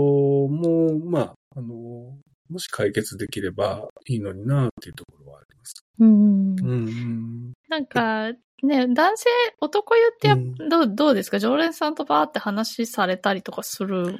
[0.47, 2.17] も、まあ、あの、
[2.49, 5.85] もし解決できればいいのになっていうところはあります。
[5.99, 6.55] うん。
[6.55, 7.53] うんうん。
[7.69, 8.31] なんか、
[8.63, 11.39] ね、男性、男湯ってやっうんどう、どうですか？
[11.39, 14.17] 常連さんとバーって話されたりとかする。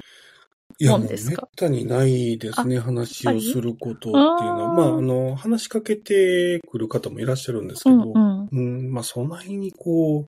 [0.78, 1.18] いや、もうめっ
[1.54, 4.24] たにないですね、話をすることっていうの
[4.70, 4.74] は。
[4.74, 8.48] まあ、あの、話しかけてくる方もいらっしゃるんですけど、うんうん。
[8.50, 10.26] うん、まあ、そんなににこう、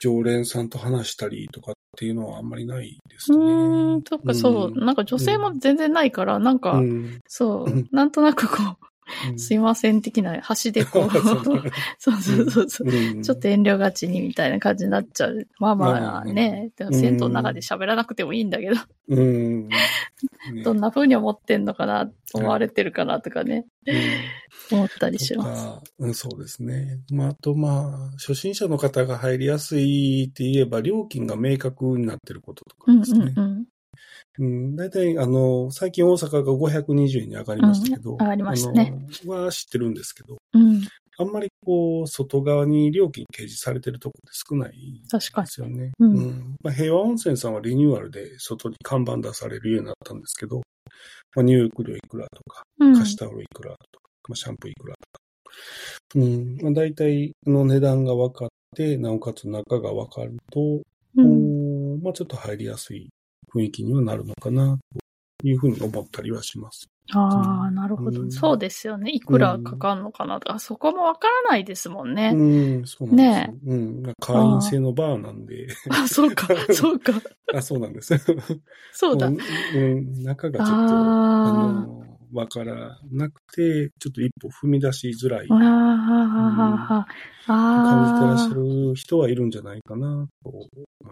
[0.00, 3.44] 常連さんと話したりとかっていうのはあんまりないですうね。
[3.44, 8.76] ーん、とかそう、なんか女性も全然ないから、なんか、うんそううん なんとなくこうんう、
[9.36, 11.10] すいません的な端でこう、
[11.98, 12.88] そうそうそうそう。
[12.88, 15.46] うんちょっと遠慮がちにみたいな感じになっちゃう。
[15.58, 18.76] まあまあね、でも銭湯の中で喋らなくてもいいんだけど、
[19.08, 19.68] うん。
[19.68, 19.76] ね
[20.64, 23.66] どんな風に思ってんのかな、思われてるかなとかね、
[24.70, 25.64] 思ったりしとます。
[25.64, 27.00] か、うん、そうですね。
[27.10, 33.32] まあ、あとまあ、初心者の方が入りやすいって言えば、料金が明確になってることとうんかですね。
[33.36, 33.50] うんうん。
[33.50, 33.64] うん、
[34.40, 38.94] 大体、あの、最近大阪が520円に上がりましたけど、うん上がりましたね。
[39.26, 40.82] は知ってるんですけど、うん。
[41.20, 45.46] あんまりこう、外側に料金掲示されてるところって少ない確かに。
[45.46, 45.90] ですよね。
[45.98, 50.58] うんまあ、平和温泉さんはリニューアルで外に看板出されるようになったんですけど、
[51.34, 52.94] まあ、入浴料いくらとか、うん。
[52.96, 55.20] 貸しタオルいくらとか、まあ、シャンプーいくらとか。
[56.14, 56.58] うん。
[56.62, 60.82] まあ、大体の値段が分かって、なおかつ中が分かると、
[61.16, 62.00] うん。
[62.02, 63.08] まあ、ちょっと入りやすい
[63.54, 64.78] 雰囲気にはなるのかな、
[65.38, 66.88] というふうに思ったりはします。
[67.12, 68.20] ああ、なるほど。
[68.20, 69.10] うんそうですよね。
[69.10, 72.32] いくらかかんのかなとか、そこもわからないですもんね。
[72.34, 73.46] うん、そうなんですよ。
[73.46, 74.14] ねうん。
[74.20, 77.14] 会員制のバーなんで、あ、そうか、 そうか。
[77.54, 78.14] あ、そうなんです。
[78.92, 79.26] そうだ。
[79.26, 79.38] うん、
[79.74, 85.54] うん中がちょっと、ああの、わからなくて、ちょっと一歩踏み出しづらいあ。
[85.54, 87.06] あ
[87.48, 88.54] あ、ああ、感じてらっしゃあ
[88.88, 90.62] る人はいるんじゃないかなと思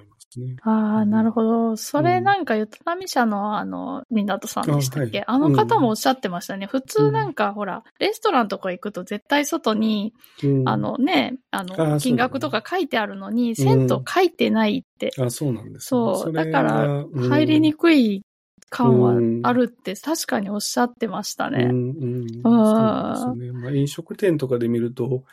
[0.02, 0.56] いますね。
[0.62, 1.76] あ、ああ、なるほど。
[1.76, 5.20] それなんか、ゆとなみ社のあの、港さんでしたっけ？
[5.20, 6.66] ああ,、はいの方もおっしゃってましたね。
[6.66, 10.12] 普通なんか、ほら、レストランとか行くと絶対外に、
[10.44, 15.12] うんあ、のね、あの、金額とか書いてあるのに、銭湯書いてないって。
[15.18, 16.32] あ、そうなんですね、そう。
[16.32, 18.22] れだから、うん入りにくい
[18.70, 21.64] 感はうんあるって確かにおっしゃってましたね。
[21.64, 23.52] うんうん、そうですよね。
[23.52, 25.24] まあ、飲食店とかで見ると、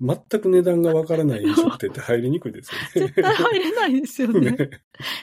[0.00, 3.12] 全く値段がわからない飲食店って入りにくいですよね。
[3.12, 4.50] 絶対入れないですよね。
[4.52, 4.70] ね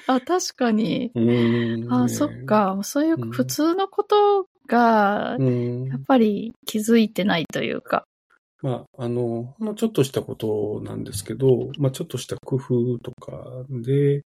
[0.05, 1.12] あ、確かに。
[1.15, 2.79] うんあ、ねそっか。
[2.83, 8.05] そういううん普通のことがう、んやっぱり気づいてないというか。
[8.61, 14.23] まあ、あの、ほんのちょっとしたことなんですけど、まあ、ちょっとした工夫とかで、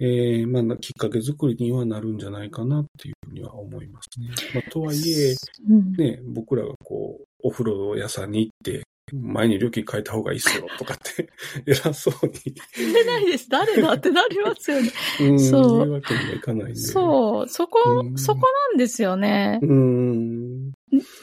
[0.00, 4.28] えー、まあ、きっかけ作りにはなるんじゃないかなっていうふうには思いますね。
[4.54, 5.34] まあ、とはいえ、
[5.68, 11.28] うん、ね、僕らがこう、お風呂屋さんに行って、前に料金変えた方がいいっすよとかって、
[11.66, 12.32] 偉そうに、
[12.76, 13.48] 出ないです。
[13.48, 14.90] 誰だってなりますよね。
[15.20, 16.76] うん、そう言うわけにはいかないんで。
[16.76, 17.48] そう。
[17.48, 19.58] そこ、うんそこなんですよね。
[19.62, 19.66] う。
[19.66, 20.72] うん。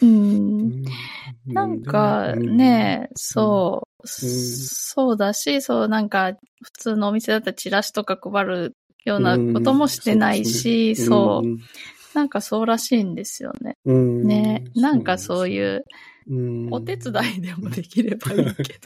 [0.01, 0.83] うん。
[1.45, 4.07] なんかね、そう、うん。
[4.07, 8.75] そうだし、そうなんか普通のお店だったらチラシとか配る
[9.05, 11.57] ようなこともしてないし、そう,、
[12.13, 13.77] なんかそうらしいんですよね。
[13.85, 14.27] うん。
[14.27, 15.85] ね、なんかそうういう
[16.29, 18.79] うん、お手伝いでもできればいいけど。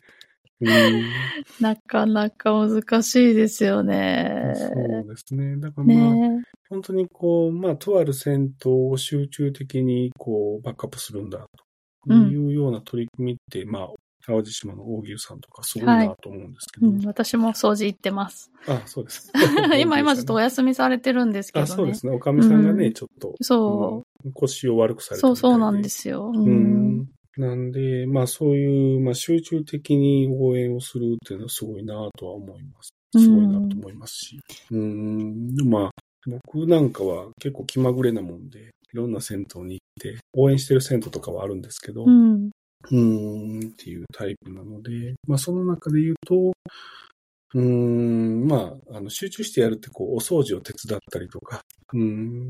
[0.61, 1.03] うん。
[1.59, 4.53] なかなか難しいですよね。
[4.55, 5.57] そうですね。
[5.57, 6.43] だからまあ、ね。
[6.69, 11.64] 本当にこう、まあ、とある戦闘を集中的にこう、バックアップするんだと
[12.13, 13.87] いうような取り組みって、まあ、
[14.25, 16.87] 淡路島の大牛さんとかすごいなと思うんですけど。
[16.87, 18.51] うん、私も掃除行ってます。
[18.67, 19.31] あ、そうです。
[19.79, 21.73] 今、今ちょっとお休みされてるんですけどあ、ね。
[21.75, 22.13] そうですね。
[22.13, 25.11] おかみさんがね、うんちょっと、そうん腰を悪くさう。
[25.13, 25.81] れてそうそうなんす。
[25.83, 26.31] ですよ。
[26.33, 26.97] ううん。
[27.01, 27.09] ん。
[27.37, 32.89] なんで、まあそういう、まあ集中的に応援をするっていうのはすごいなとは思います。
[33.15, 34.39] すごいなと思いますし。
[34.71, 35.55] うん。
[35.55, 35.91] でもまあ、
[36.27, 42.45] 僕なんかは結構気まぐれなもんで、いろんな銭湯に行って、応援してる銭湯とかはあるんですけど、うん。
[42.45, 46.53] うーんっていうタイプなので、まあその中で言うと、
[47.53, 51.61] うーん、まあ、あの、集中してやるって、こう、お掃除を手伝ったりとか、
[51.93, 51.99] うー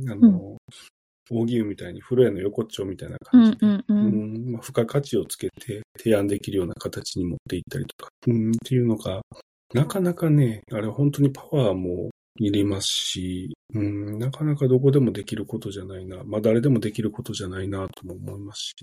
[0.05, 0.57] ん、あの、
[1.29, 3.83] 大牛みたいに風呂屋の横っちょみたいなう感じで、んうんう。
[3.87, 9.21] うんんまあ、付加価値をつけて提案できるような形に持っていったりとか、うん、っていうのが、
[9.73, 18.75] なかなかね、あれ本当にパワーもいりますし、うん、なかなかどこでもできることじゃないな、まあ誰でもできることじゃないなとも思いますし、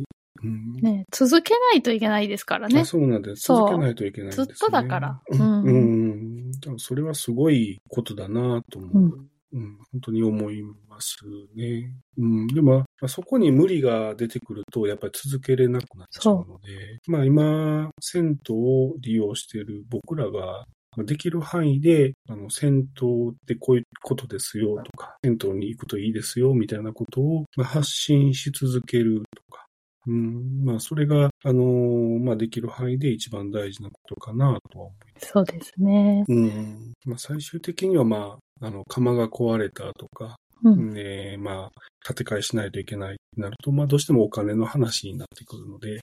[0.42, 0.72] うん。
[0.80, 2.84] ね続けないといけないですからねあ。
[2.84, 3.46] そうなんです。
[3.48, 4.46] 続けないといけないんです、ね。
[4.46, 5.36] ずっとだからう。
[5.36, 6.50] うんんうん。
[6.52, 9.28] でもそれはすごいことだなと思う。
[9.54, 11.18] うん、本当に思います
[11.54, 11.92] ね。
[12.16, 20.66] うん、でも、まあ、そこに無理が出てくると、やっぱり続けれなくなっちゃうので、まあ今、銭湯を利用している僕らが、まあ
[20.98, 29.66] できる範囲で、あの、銭湯ってこういうことですよとか、銭湯に行くといいですよみたいなことを、まあ、発信し続けるとか、
[30.06, 35.28] うん、まあそれが、あのーまあできる範囲で一番大事なことかなとは思います。
[35.28, 36.24] そうですね。
[36.28, 36.92] うん。
[37.06, 40.94] まあ最終的にはまあ、あの、釜が壊れたとか、うん。
[40.94, 41.70] で、まあ、
[42.06, 46.00] 建て替えしないといけないってなると、まあ、どうしてもお金の話になってくるので、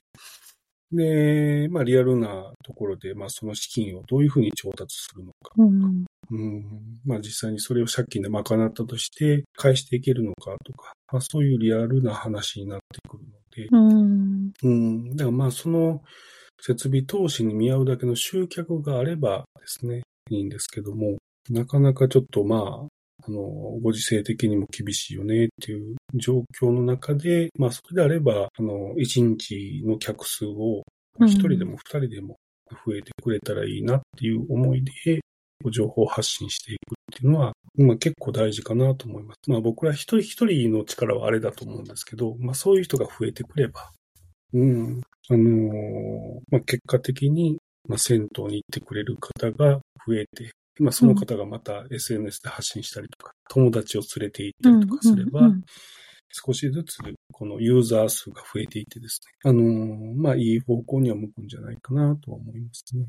[0.92, 5.52] で、まあ、リアルなところで、まあ、その資金をどういうふうに調達するのか。
[5.56, 6.04] うん。
[6.30, 6.64] うん。
[7.04, 14.52] まあ、実際にそれを借金で賄ったとして、返していけるのかとか、まあ、そういうリアルな話になってくるので、うん。
[14.62, 15.16] うん。
[15.16, 16.02] だからまあ、その
[16.60, 22.86] 設備投資に見合うだけの集客があればですね、いいんですけども、なかなかちょっとまあ、
[23.30, 23.42] あの、
[23.82, 30.82] ご時世的にも厳しいよねっていう状況の中で、まあ、それであれば、あの、一日の客数を
[31.18, 32.36] うん一人でも二人でも
[32.86, 35.20] 増えてくれたらいいなっていう思いで、
[35.70, 39.50] 情報発信していくっていうのは、まあ結構大事かなと思います。
[39.50, 43.92] まあ僕ら一人一人の力はあれだと思うんですけど、まあそういう人が増えてくれば、
[44.54, 55.64] うん、あのーまあ結果的に、まあ銭湯に行ってくれる方が増えて、まあその方がまた SNS で発信したりとか、友達を連れて行ったりとかすれば、うん
[56.32, 56.98] 少しずつ
[57.32, 63.06] このユーザー数が増えていってですね、あのーまあいい方向には向くんじゃないかなとは思いますね。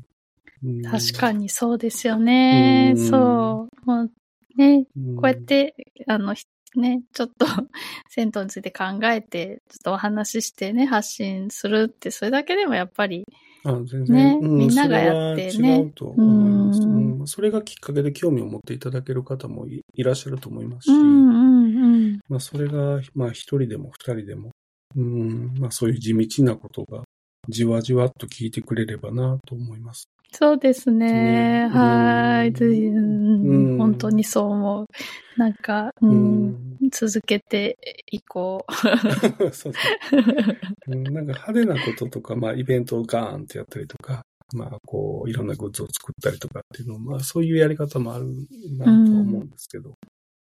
[0.64, 2.94] うん確かにそうですよね。
[2.96, 3.86] うんそう。
[3.86, 4.10] もう
[4.56, 5.74] ね、うんこうやって、
[6.08, 6.46] あの、ひ
[6.76, 7.46] ね、ちょっと
[8.08, 13.24] 銭湯について考えて、ちょっとお話ししてね、発信するって、それだけでもやっぱり、
[13.64, 14.38] あ全然、ね。
[14.40, 15.50] うんみんながやってね。
[15.52, 17.22] それは違うと思います、ううん。
[17.22, 22.20] んそれがきっかけで興味を持っていただける方もいいらっしゃると思いますし、うんうんうん。
[22.28, 24.50] まあ、それが、まあ、一人でも二人でも、
[24.96, 27.02] うん、まあ、そういう地道なことが、
[27.48, 30.08] じわじわっと聞いてくれればなと思います。
[30.32, 31.12] そうですね。
[31.12, 33.78] ねはーい。
[33.78, 34.86] 本当にそう思う。
[35.36, 36.78] なんか、う、うんん。
[36.90, 37.76] 続けて
[38.10, 38.72] いこう。
[39.52, 39.86] そうです
[40.88, 44.24] うんなんか派手なこととか、まあ、イベントをガーンってやったりとか、
[44.54, 48.26] まあ、こう、いろんなグッズを作ったりとかっていうのまあ、そういうやり方もある
[48.78, 49.94] なとは思うんですけど、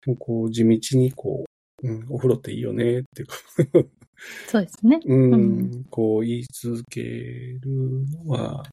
[0.05, 1.45] でもこう、地道にこ
[1.83, 3.35] う、うん、お風呂っていいよねっていうか、
[4.47, 4.99] そうですね。
[5.05, 7.59] うん、うんこう言い続ける
[8.25, 8.63] のは、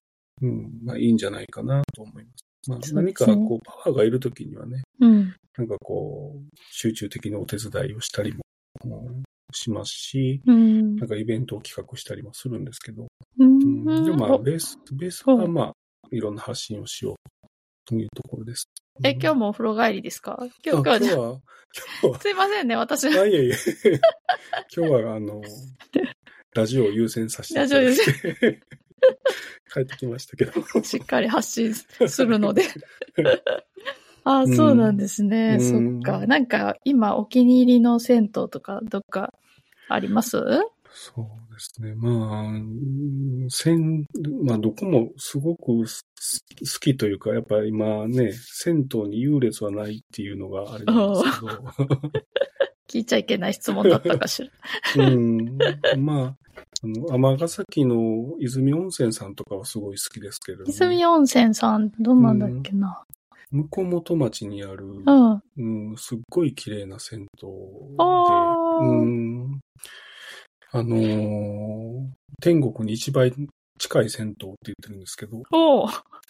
[0.40, 2.44] うん、まあいいんじゃないかなと思います。
[2.68, 5.34] まあ、何かこう、パワーがいるときにはね、うん。
[5.58, 8.42] なんかこう、集中的なお手伝いをしたりも
[8.84, 14.04] うんしますし、うんなんかイベントを企画したりもするんですけど、ううんん。
[14.04, 15.72] でもまあ、おベース、ベースはまあ、
[16.10, 17.16] いろんな発信をしよう
[17.84, 18.66] というところです。
[19.02, 20.38] え、今日もお風呂帰りですか？
[20.40, 21.40] あ今日、今日今日は、今
[22.02, 23.08] 日は、すいませんね、私。
[23.18, 23.54] あ、いえいえ。
[24.76, 25.42] 今日は、あの、
[26.54, 28.60] ラジオを優先させていただいて、
[29.72, 30.52] 帰ってきましたけど。
[30.82, 32.64] しっかり発信するので。
[34.24, 35.56] ああ、そうなんですね。
[35.58, 36.26] うんそっか。
[36.26, 39.32] なんか、今、お気に入りの銭湯とか、どっか
[39.88, 40.38] あります？
[40.92, 41.94] そうですね。
[41.94, 44.06] まあ、うんせん、
[44.44, 46.04] まあ、どこもすごくす
[46.60, 51.52] 好きというか、やっぱり今ね、銭湯に優劣はないっていうのがあれなんですけど、
[52.88, 54.42] 聞いちゃいけない質問だったかし
[54.96, 55.06] ら。
[55.06, 55.58] うん、
[55.98, 56.36] まあ、
[56.82, 63.04] あの、尼崎の泉温泉さんとかはすごい好きですけれども、泉温泉さん、どんなんだっけな。
[63.52, 65.42] 向本町にある、うん。
[65.56, 67.54] うん、すっごい綺麗な銭湯で、
[67.98, 69.60] あーうん、
[70.72, 72.06] あのー
[72.40, 73.30] 天国に一番
[73.78, 75.42] 近い銭湯って言ってるんですけど。
[75.52, 75.88] おう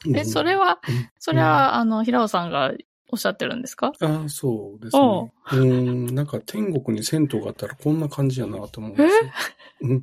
[0.08, 2.72] え、うんそれはうん、それは、あの、平尾さんが
[3.10, 3.92] おっしゃってるんですか？
[4.00, 5.32] ああ、そうですね。
[5.52, 9.30] うん、なんか天国に銭湯があったらこんな感じやなと思うんですよ。
[9.82, 10.02] うん行っ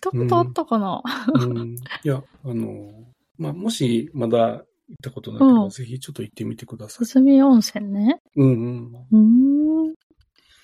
[0.00, 1.00] たことあったかな、
[1.34, 2.90] うん、いや、あの、
[3.38, 4.64] まあ、もしまだ行っ
[5.00, 7.04] たことなければ、うんぜひちょっと行ってみてください。
[7.04, 8.20] 泉温泉ね。
[8.34, 8.92] うんうん。
[9.12, 9.61] うーん。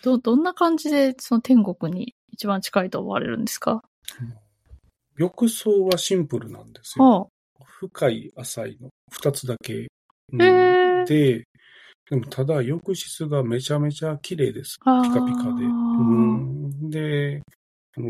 [0.02, 3.82] ど、どんな感じで、その天国に一番近いと思われるんですか？
[5.16, 7.30] 浴槽はシンプルなんですよ。
[7.60, 8.90] あ深い、浅いの。
[9.10, 9.88] 二つだけ。
[10.32, 11.44] うんへーで、
[12.10, 14.78] でもただ浴室がめちゃめちゃ綺麗です。
[14.78, 15.64] ピカピカで。
[15.64, 17.42] うんで、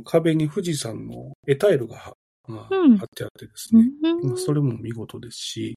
[0.04, 2.12] 壁に富士山のエタイルがは
[2.46, 3.84] まあうん貼ってあってですうね。
[3.84, 5.74] んまあそれも見事ですし、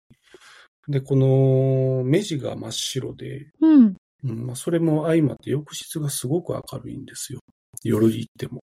[0.87, 3.95] で、この目地が真っ白で、うん。
[4.23, 7.39] うんまあ、それも相まって浴室がすごく明るいんですよ。
[7.83, 8.61] 夜行っても。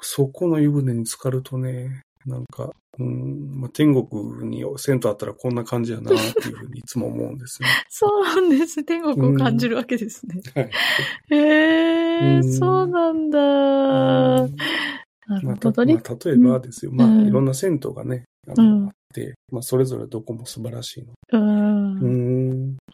[0.00, 7.68] そこの湯船に浸かるとね、なんか、うんまあ、天国に銭湯あったらこんな感じやなっていうふうにいつも思うんですよ。
[7.88, 8.84] そうなんです。
[8.84, 10.40] 天国を感じるわけですね。
[10.54, 10.70] はい。
[11.30, 13.38] へえ、うんそうなんだ。
[14.42, 14.56] うん
[15.28, 15.94] なるほどね。
[15.94, 21.12] まあ例えばですよ、まあ、うんいろんな銭湯がね、あの、うんあって、まあ、それぞれどこも素晴らしいの。
[21.32, 21.98] うん。
[22.00, 22.27] うん。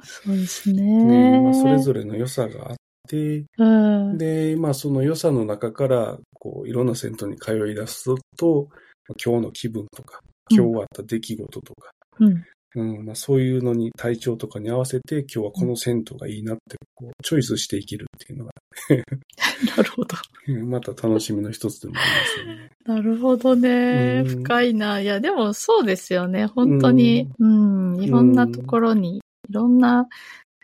[0.02, 1.40] そうですねね。
[1.40, 2.76] まあ、それぞれの良さがあっ
[3.08, 4.18] て、うん。
[4.18, 8.04] で、まあ、その良さの中から、こう、いろんな銭湯に通い出す
[8.36, 8.68] と、
[9.08, 12.44] まあ今日の気分とか、今日あった出来事とか、うん。
[12.76, 18.52] うんまあ、そういうのに体調とかに合わせて、今日はこの銭湯がいいなって、こう、チョイスしていけるっていうのが、
[19.76, 20.16] なるほど。
[20.48, 22.70] うんまた楽しみの一つでもありますよね。
[22.84, 24.24] なるほどね。
[24.26, 25.00] うん深いな。
[25.00, 26.46] いや、でもそうですよね。
[26.46, 30.08] 本当に、うん、いろんなところに、いろんな、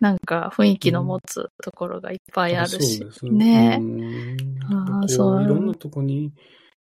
[0.01, 3.27] なんか雰囲気の持つところがいっぱいあるしそうです。
[3.27, 4.37] ねうん
[4.73, 6.33] あーこそういろんなとこに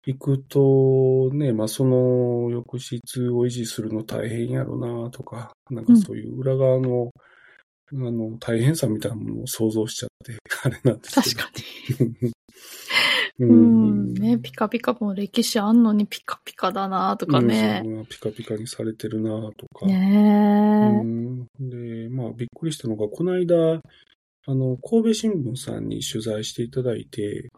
[0.07, 7.11] 行くと、ね、まあその浴室を維持するの大変やろなとか、なんかそういう裏側の、
[7.93, 11.43] あの、大変さみたいなものを想像しちゃって、あれなんですけど。
[11.43, 11.61] 確か
[12.21, 12.33] に。
[13.39, 17.83] ううん、ね、ピカピカも歴史あんのにピカピカだなとかね。
[17.85, 19.87] うんピカピカにされてるなとか。
[19.87, 23.81] ねうんで、まあびっくりしたのが、この間、
[24.47, 27.51] あの、神戸新聞さんに取材していただいて。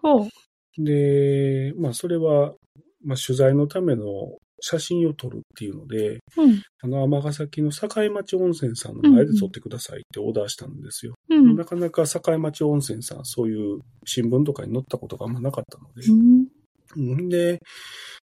[0.79, 2.55] で、まあそれは、
[3.05, 4.05] まあ取材のための
[4.63, 6.63] 写真を撮るっていうので、うん。
[6.83, 11.15] あの、尼崎の境町温泉さんの前で撮ってくださいってオーダーしたんですよ。
[11.29, 11.57] うん。
[11.57, 16.47] なかなか境町温泉さん、そういう新聞とかに載ったことがあんまなかったので、うん
[17.01, 17.59] んで、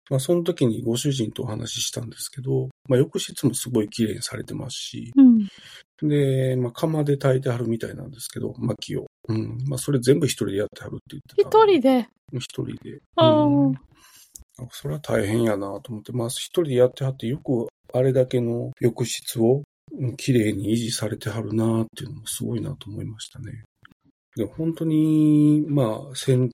[0.10, 5.24] まあ、その時にご主人とお話ししたんですけど、まあ、浴室もすごい綺麗にされてますし、う
[6.06, 6.08] ん。
[6.08, 9.08] で、まあ、釜で炊いてはるみたいなんですけど、薪を。
[9.28, 9.58] うん。
[9.68, 11.50] まあ、それ全部一人でやってはるって言ってた。
[11.50, 12.08] 一人で？
[12.34, 13.00] 一人で。
[13.16, 13.74] あうん
[14.72, 23.64] それは大変やなと思って、まあ、一人でやってはって、よくあれだけの浴室をうん綺麗に維持されてはるなっていうのもすごいなと思いましたね。
[24.36, 26.50] で本当に、まあ、銭湯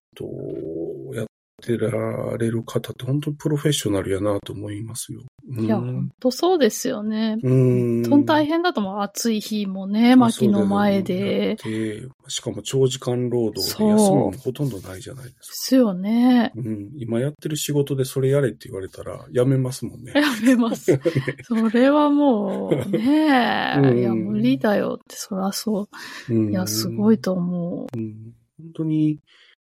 [1.73, 5.21] ってられる方って本当にプロフェッショナルやなと思いますよ。
[5.47, 7.37] うんいや、ほんとそうですよね。
[7.43, 8.03] うん。
[8.03, 9.01] 本当に大変だと思う。
[9.01, 11.57] 暑い日もね、薪の前で。
[11.59, 16.51] そうだよねやってしかも長時間労働で休むのほとんどないじゃないでですすよね。
[16.55, 16.61] か。
[16.61, 16.89] うん。
[16.97, 20.13] 今やってる仕事でそれやれって言われたらやめますもんね。
[20.15, 20.99] やめます。
[21.43, 23.99] それはもう、ねうんえ。
[23.99, 25.87] いや、無理だよって、そらそ
[26.29, 26.33] う。
[26.33, 29.19] うんいや、すごいと思うん本当に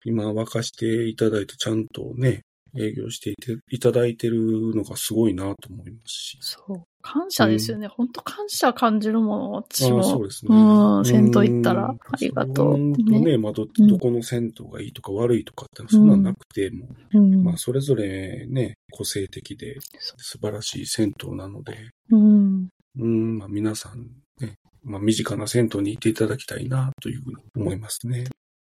[0.05, 2.41] 今沸かしていただいてちゃんとね、
[2.77, 6.45] 営業していていただいてるのがすごいなと思いますしう。。
[6.45, 6.83] そう。
[7.01, 7.87] 感謝ですよね。
[7.87, 10.03] 本当感謝感じるもの、私も。
[10.03, 10.55] そうですね。
[10.55, 12.71] うん、銭湯行ったら、うんありがとう。
[12.71, 13.19] 本当ね。
[13.19, 22.67] ね、まあど、うんどこの銭湯がいいとか悪いとかってそんなんなくて、もうんう、まあ、それぞれね、個性的でそ素晴らしい銭湯なので、うん。
[22.97, 24.07] うん、まあ、皆さん
[24.41, 28.25] ね、まあ、身近な銭湯に行っていただきたいな、というふうに思いますね。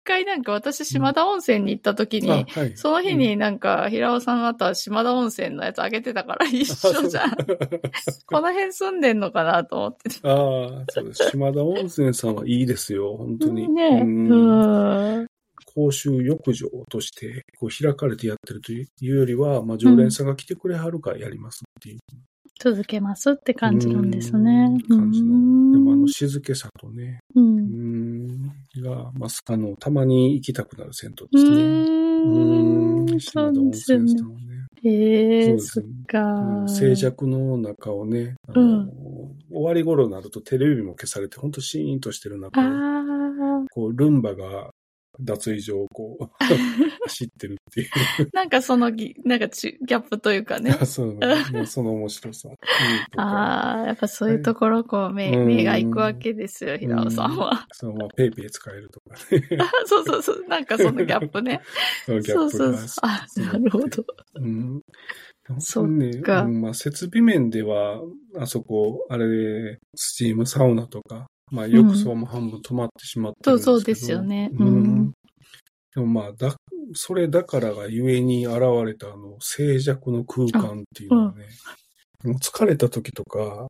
[0.03, 2.75] 一回なんか私、島田温泉に行った時に、あはい。
[2.75, 7.31] その日になんか、平尾さんの後は島田温泉のやつあげてたから一緒じゃん。
[8.27, 10.19] この辺住んでんのかなと思ってて。
[10.23, 11.29] ああ、そうです。
[11.29, 13.69] 島田温泉さんはいいですよ、本当に。
[13.69, 15.27] ねうんうん。
[15.73, 21.99] 公衆浴場としてこう開かれてやってるというよりは、まあ、常連さんが来てくれはるからやりますっていう
[22.59, 24.69] 続けますって感じなんですね。
[24.87, 24.95] で
[25.79, 27.41] もあの静けさとね、う。
[27.41, 28.41] うんん、
[28.81, 31.63] が、まあ、あの、たまに行きたくなる銭湯うですね。
[31.67, 32.29] ん。
[32.29, 32.99] ん。
[32.99, 33.05] うん。
[34.27, 34.89] ね。
[34.89, 36.67] へえ、そっか。
[36.67, 38.87] 静寂の中をね、あの
[39.51, 42.61] 終わり頃になるとテレビも消されて、ほんとシーンとしてる中。
[43.71, 44.71] こう、ルンバが
[45.19, 46.25] 脱衣所をこう、
[47.05, 47.89] 走ってるっていう。
[48.33, 50.71] なんかそのぎ、なんかちギャップというかね。
[50.85, 52.49] そう、その面白さ。
[53.17, 57.67] ああ、やっぱそういうところ、こう、目、うん目が行くわけですよ、平尾さんは。
[57.71, 59.47] そのままペイペイ使えるとかね。
[59.85, 61.61] そうそうそう、なんかそのギャップね。
[62.05, 63.03] そのギャそうップがそうそう。
[63.03, 64.05] あ、なるほど。
[64.35, 64.81] うん。
[65.59, 68.01] そうんまあ、設備面では、
[68.37, 74.49] あそこ、あれ、スチームサウナとか、まあ、浴槽も半分止まってしまってるんですけど、そうそうですよね。
[74.53, 74.83] ううん。
[75.05, 75.13] ん。
[75.95, 76.55] でもまあ、だ、
[76.93, 81.45] それだからがゆえに現れたあの、静寂の空間っていうのはね、
[82.23, 83.67] もう疲れた時とか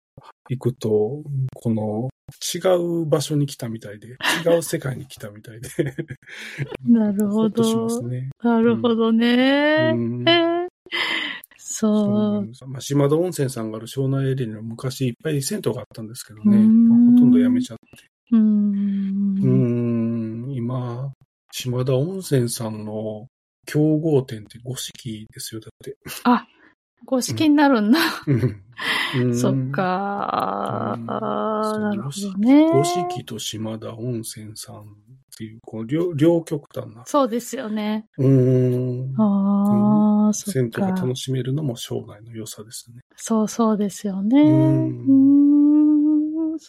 [0.50, 1.24] 行くと、
[1.56, 2.10] この
[2.56, 4.10] 違う場所に来たみたいで、
[4.46, 5.70] 違う世界に来たみたいで、
[6.88, 8.08] なるほほっとしますど。
[8.08, 8.30] ね。
[8.44, 9.92] なるほどね。
[9.94, 10.30] うん。
[10.30, 10.64] えー
[11.76, 12.68] そう。
[12.68, 16.58] まあ、島田温泉さんがある湘南エリアには昔いっぱい銭湯があったんですけどね、
[17.24, 18.06] とんどやめちゃって。
[18.32, 19.36] うん
[20.48, 21.12] ん、今、
[21.52, 23.28] 島田温泉さんの
[23.66, 25.98] 競合店って五色ですよ、だって。
[26.24, 26.46] あ、
[27.06, 28.00] 公式になるんだ。
[28.28, 29.70] うんそっ。
[29.72, 30.98] か。
[31.08, 32.72] なるほどね。
[32.72, 34.84] 五色と島田温泉さんっ
[35.38, 37.06] ていう、この両両極端な。
[37.06, 38.08] そうですよね。
[38.18, 39.14] うん。
[39.18, 41.02] ああ、そっ銭湯がか。
[41.02, 43.02] 楽しめるのも生涯の良さですね。
[43.16, 44.42] そうそうですよね。
[44.42, 45.63] うん。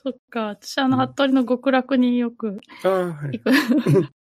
[0.05, 0.48] そっか。
[0.48, 3.42] 私、あの、うん服部の極楽によくああ、はい行。
[3.42, 3.50] く。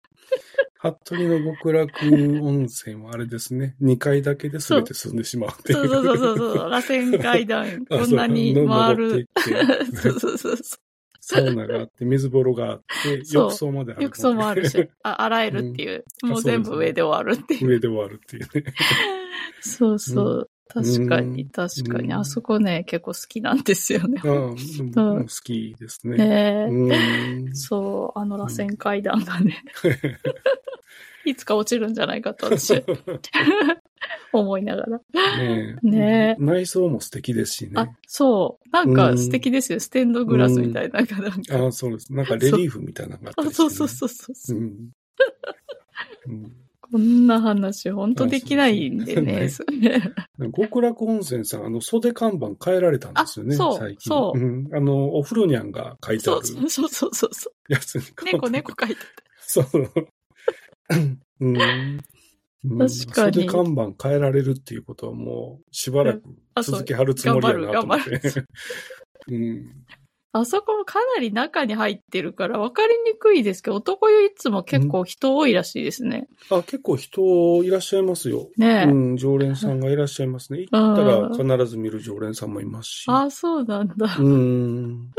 [0.82, 3.76] 服部の極楽温泉はあれですね。
[3.82, 6.70] 2階だけで全て済んでしまうっていそうそうそうそうそう。
[6.70, 9.28] 螺旋階段、 こんなに回る。。
[9.36, 9.42] あ
[9.98, 10.78] そうそうそうそうそ
[11.24, 13.98] サウナがあって、水風呂があって、浴槽まであう。
[14.00, 14.04] る。
[14.06, 16.04] 浴槽もあるし、あ洗えるっていう。
[16.24, 17.68] うんもう全部上で終わるっていう。
[17.68, 18.74] 上で終わるっていうね。
[19.62, 20.50] そうそう。
[20.74, 22.06] 確かに、うん確かに。
[22.06, 24.22] うんあそこね、結構好きなんですよね。
[24.24, 26.70] ああ、好きですね。
[27.54, 29.64] そう、あの螺旋階段がね、
[31.26, 32.84] いつか落ちるんじゃないかと私、
[34.34, 34.98] 思いながら。
[35.38, 37.72] ねえね内装も素敵ですしね。
[37.76, 38.70] あ、そう。
[38.72, 39.80] なんか素敵ですよ。
[39.80, 41.00] ステンドグラスみたいな。
[41.00, 42.14] ああ、そうです。
[42.14, 44.58] なんかレリーフみたいなのがあっそうそうそうそう。
[44.58, 44.92] うん。
[46.94, 49.50] うんこんな話、ほんとできないんでね。
[50.56, 54.10] 極楽温泉さん、あの、袖看板変えられたんですよね、あそう最近。
[54.10, 54.70] そううん。
[54.74, 58.26] あの、お風呂にゃんが書いてあるそうそうそうそうそうそやつにう。
[58.26, 59.08] 猫猫書いてて。
[59.40, 59.68] そう。
[61.40, 61.58] うん。
[62.64, 66.22] うん確かに袖看板変えられるっていうことはもう、しばらく
[66.62, 68.46] 続きはるつもりやなと思っ頑張るて。
[69.30, 69.86] うん。
[70.34, 76.28] あそこもかなり中に入ってるから分かりにくいですけど、男湯いつも結構人多いらしいですね。
[76.50, 78.48] あ、結構人いらっしゃいますよ。
[78.58, 78.90] ねえ。
[78.90, 80.66] うん、常連さんがいらっしゃいますね。
[80.72, 83.06] 行ったら必ず見る常連さんもいますし。
[83.08, 84.16] あ、そうなんだ。
[84.20, 85.12] うん。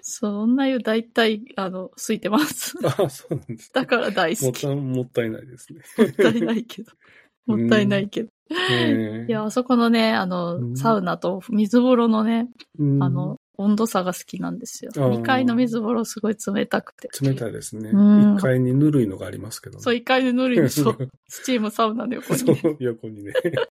[0.00, 2.74] そんな湯大体、あの、空いてます。
[2.86, 3.72] あ、そうなんです。
[3.72, 4.66] だから大好き。
[4.66, 5.80] もったもったいないですね。
[5.98, 6.92] もったいないけど。
[7.46, 8.28] もったいないけど。
[8.28, 8.32] ね
[8.68, 14.90] えいや、あそこのね、あうの、んサウナと水風呂のね、うんあの、温度差が好きなんですよ。
[14.96, 17.08] あー2階の水風呂すごい冷たくて。
[17.22, 17.90] 冷たいですね。
[17.90, 19.82] うん一階にぬるいのがありますけどね。
[19.82, 20.96] そう、1階で塗るんですよ。
[21.28, 22.60] スチームサウナの横にそね。
[22.64, 23.32] う、横にね。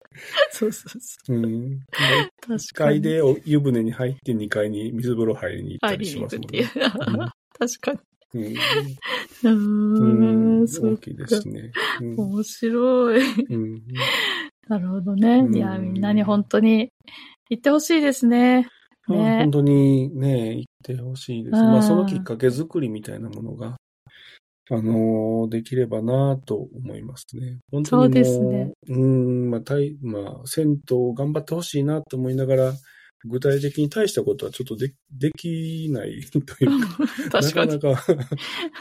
[0.52, 1.46] そうそうそうん。
[1.46, 1.80] う。
[2.42, 3.02] 確1かに。
[3.02, 6.70] 階でお湯船に入って2階に水風呂入りに行った入りしますもんね。
[7.58, 8.00] 確かに。
[9.44, 9.50] うん。
[9.50, 10.68] うん、ん。
[10.68, 11.72] そう大きいですね。
[12.02, 13.46] うん面白い。
[13.50, 13.82] うん。
[14.68, 15.40] なるほどね。
[15.46, 16.92] うんいや、みんなに本当に
[17.50, 18.68] 行ってほしいですね。
[19.08, 21.56] まあね本当にね、行ってほしいです。
[21.58, 23.78] うんまあ、そのきっかけ作りみたいなものが、
[24.72, 27.60] あのーできればなと思いますね。
[27.72, 28.72] 本当にもそうですね。
[28.88, 32.74] うん、まあ、たい、まあ、銭湯頑張ってほしいなと思いながら、
[33.26, 37.72] 具体的に大したことはちょっとでできないというか、確かに。
[37.72, 38.06] なかなか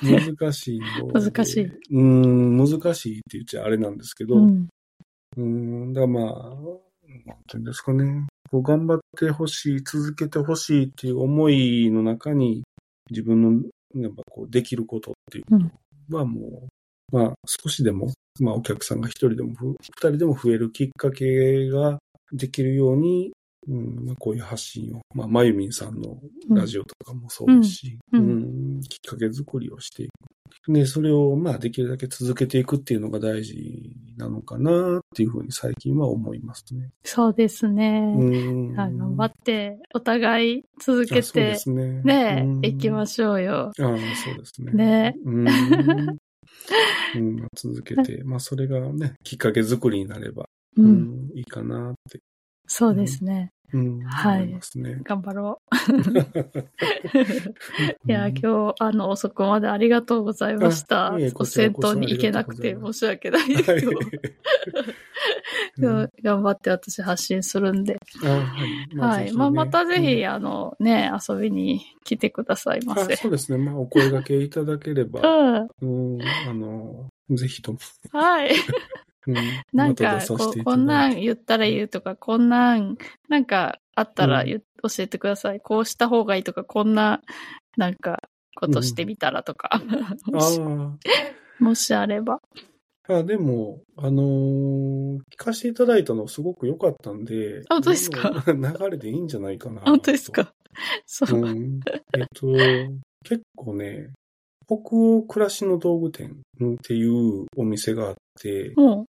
[0.39, 1.21] 難しいので。
[1.21, 1.71] 難しい。
[1.91, 4.69] うん、難しいって言っちゃあれなんですけど、うん。
[5.37, 6.25] うん、だからまあ、
[7.27, 8.27] なんていうんですかね。
[8.53, 12.65] こう頑張ってほしい、続けてほしいっていう思いの中に、
[13.11, 13.63] 自分の、
[13.95, 15.71] やっぱこう、できることっていうこ
[16.11, 16.69] とはも
[17.11, 21.99] う、まあ、少しでも、まあ、お客さんが一人でもふ、二人でも増えるきっかけが
[22.31, 23.33] できるように、
[23.69, 26.19] うん、まあ、こういう発信を、まあ、まゆみんさんの
[26.51, 28.79] ラジオとかもそうですし、ううん。
[28.79, 30.11] んきっかけ作りをしていく。
[30.69, 33.57] で、それを、まあ、できるだけ続けていくっていうのが大事
[34.17, 36.91] なのかなっていうふうに最近は思いますね。
[37.05, 38.15] そうですね。
[38.17, 38.81] うん。
[38.81, 42.03] あ頑張って、お互い続けてね。
[42.05, 43.73] ねうん行きましょうよ。
[43.77, 44.73] ああ、そうですね。
[44.73, 46.17] ねうん。
[47.57, 50.83] 続けて、 まあそれがね、きっかけ作りになれば、う。
[50.83, 52.21] うんん、いいかなって、
[52.67, 53.51] そうですね。
[53.73, 54.61] うん、はいね。
[55.03, 55.75] 頑張ろう。
[58.07, 61.33] いや、今日、あの、遅くまでありがとうございましたあいえ。
[61.33, 63.93] こちら銭こそ湯に行けなくて申し訳ないですはいけど、
[65.79, 67.99] 今日頑張って私発信するんで。
[68.23, 68.41] あはい。
[68.99, 69.25] はい。
[69.25, 73.15] ぜひねまあ、またぜひ、うんあの、ね、遊びに来てくださいませ。
[73.15, 73.59] あそうですね。
[73.59, 75.27] まあ、お声掛けいただければ、う
[75.87, 76.17] ん。
[76.17, 77.79] うん、あの、ぜひとも。
[78.13, 78.53] はい。
[79.27, 79.35] うん、
[79.73, 82.97] なんかこう、こんなん言ったら言うとか、こんなん、
[83.29, 85.61] なんかあったらうん教えてください。
[85.61, 87.21] こうした方がいいとか、こんな、
[87.77, 88.21] なんか、
[88.57, 89.81] ことしてみたらとか、
[90.27, 90.99] もし あ
[91.61, 92.41] もしあれば。
[93.09, 98.45] あ、あでも、あのー聞かせていただいたのすごく良かったんで、あ本当ですか？
[98.47, 99.83] 流れでいいんじゃないかな。
[99.83, 100.53] 本当ですか？
[101.07, 101.41] そう。
[101.41, 101.81] うん。
[102.17, 102.47] えっと、
[103.25, 104.11] 結構ね、
[104.67, 109.07] 北欧暮らしの道具店っていうお店があって、も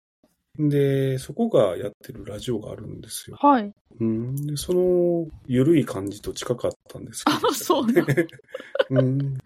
[0.59, 3.39] で、そこがやってるラジオがあるんですよ。
[3.43, 3.73] う、はい。
[4.01, 4.47] うん。
[4.47, 7.49] で、その、ゆるい感じと近かったんですけど。
[7.49, 8.05] あそうな
[8.91, 9.39] うん。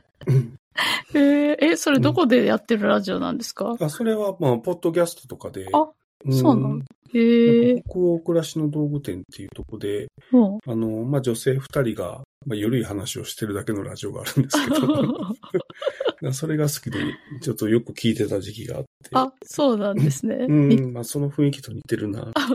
[1.14, 5.66] えー、え、それどこでやってるラジオなんですか、あ、それは、まあ、ポッドキャストとかで。
[5.72, 5.88] あ、
[6.28, 16.98] そうなんだへえ北欧暮らしの道具店っていうとこで、もあの、まあ、女性二人が、まあ、ゆるい話をしてるだけのラジオがあるんですけど、 それが好きで、
[17.40, 19.10] ちょっとよく聞いてた時期があって。
[19.14, 20.46] あ、そうなんですね。
[20.48, 22.30] うん、まあ、その雰囲気と似てるな。
[22.34, 22.46] あ、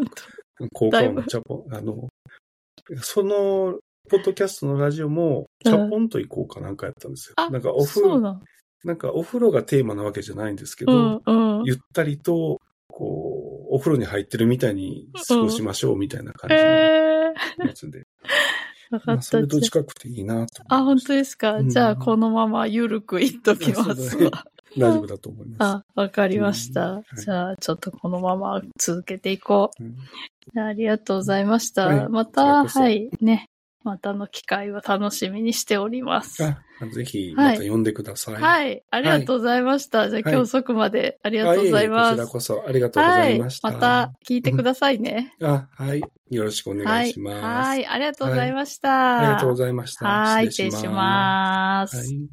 [0.57, 2.07] 本効果音のチャポン、あの、
[3.01, 7.33] その、ポッドキャストのラジオも、チャポンと行こうかなんかやったんですよ。
[7.37, 8.21] あなんかお当風呂、
[8.83, 8.97] なん。
[8.97, 11.63] かお風呂がテーマなわけじゃないんですけうど、ん、うん。
[11.65, 13.34] ゆったりと、こう、
[13.69, 17.99] お風呂に入ってるみたいに過ごしましょうみたいな感じのえやつで。
[17.99, 19.23] ー、 わかまあ、った。
[19.23, 20.83] それと近くていいなとあ。
[20.83, 24.45] 本当ですか、うんじゃあ、このままゆるくいっときますわ。
[24.77, 25.57] 大丈夫だと思います。
[25.61, 27.01] あ、わかりました。
[27.17, 30.59] じゃあ、ちょっとこのまま続けていこう。
[30.59, 31.87] あありがとうございました。
[31.87, 33.49] はいまた、はい、ね。
[33.85, 36.43] またの機会を楽しみにしております。
[36.43, 36.57] あ
[36.91, 38.35] ぜひ、また呼んでください。
[38.35, 40.09] はい、ありがとうございました。
[40.09, 42.07] じゃあ、はい今日遅くまでありがとうございます。
[42.07, 43.67] あええこちらこそありがとうございました。
[43.67, 45.35] はい、また聞いてくださいね。
[45.41, 46.01] あ、はい。
[46.31, 47.35] よろしくお願いします。
[47.35, 49.19] はい、はい、ありがとうございました。
[49.19, 50.05] ありがとうございました。
[50.05, 51.97] はい、失礼します。
[51.97, 52.29] はい。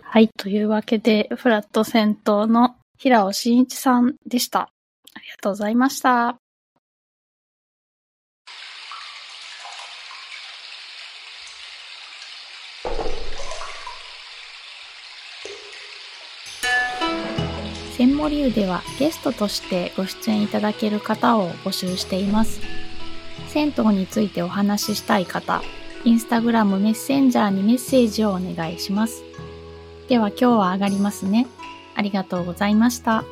[0.00, 0.28] はい。
[0.38, 4.60] というわけで、フラット銭湯の平尾真一さんでした。
[4.60, 6.47] ありがとうございました。
[18.28, 22.60] 千森湯ではゲストとしてご出演いただける方を募集しています。
[23.46, 25.62] 銭湯についてお話ししたい方、
[26.04, 29.22] インスタグラムメッセンジャーにメッセージをお願いします。
[30.08, 31.46] では今日は上がりますね。
[31.94, 33.24] ありがとうございました。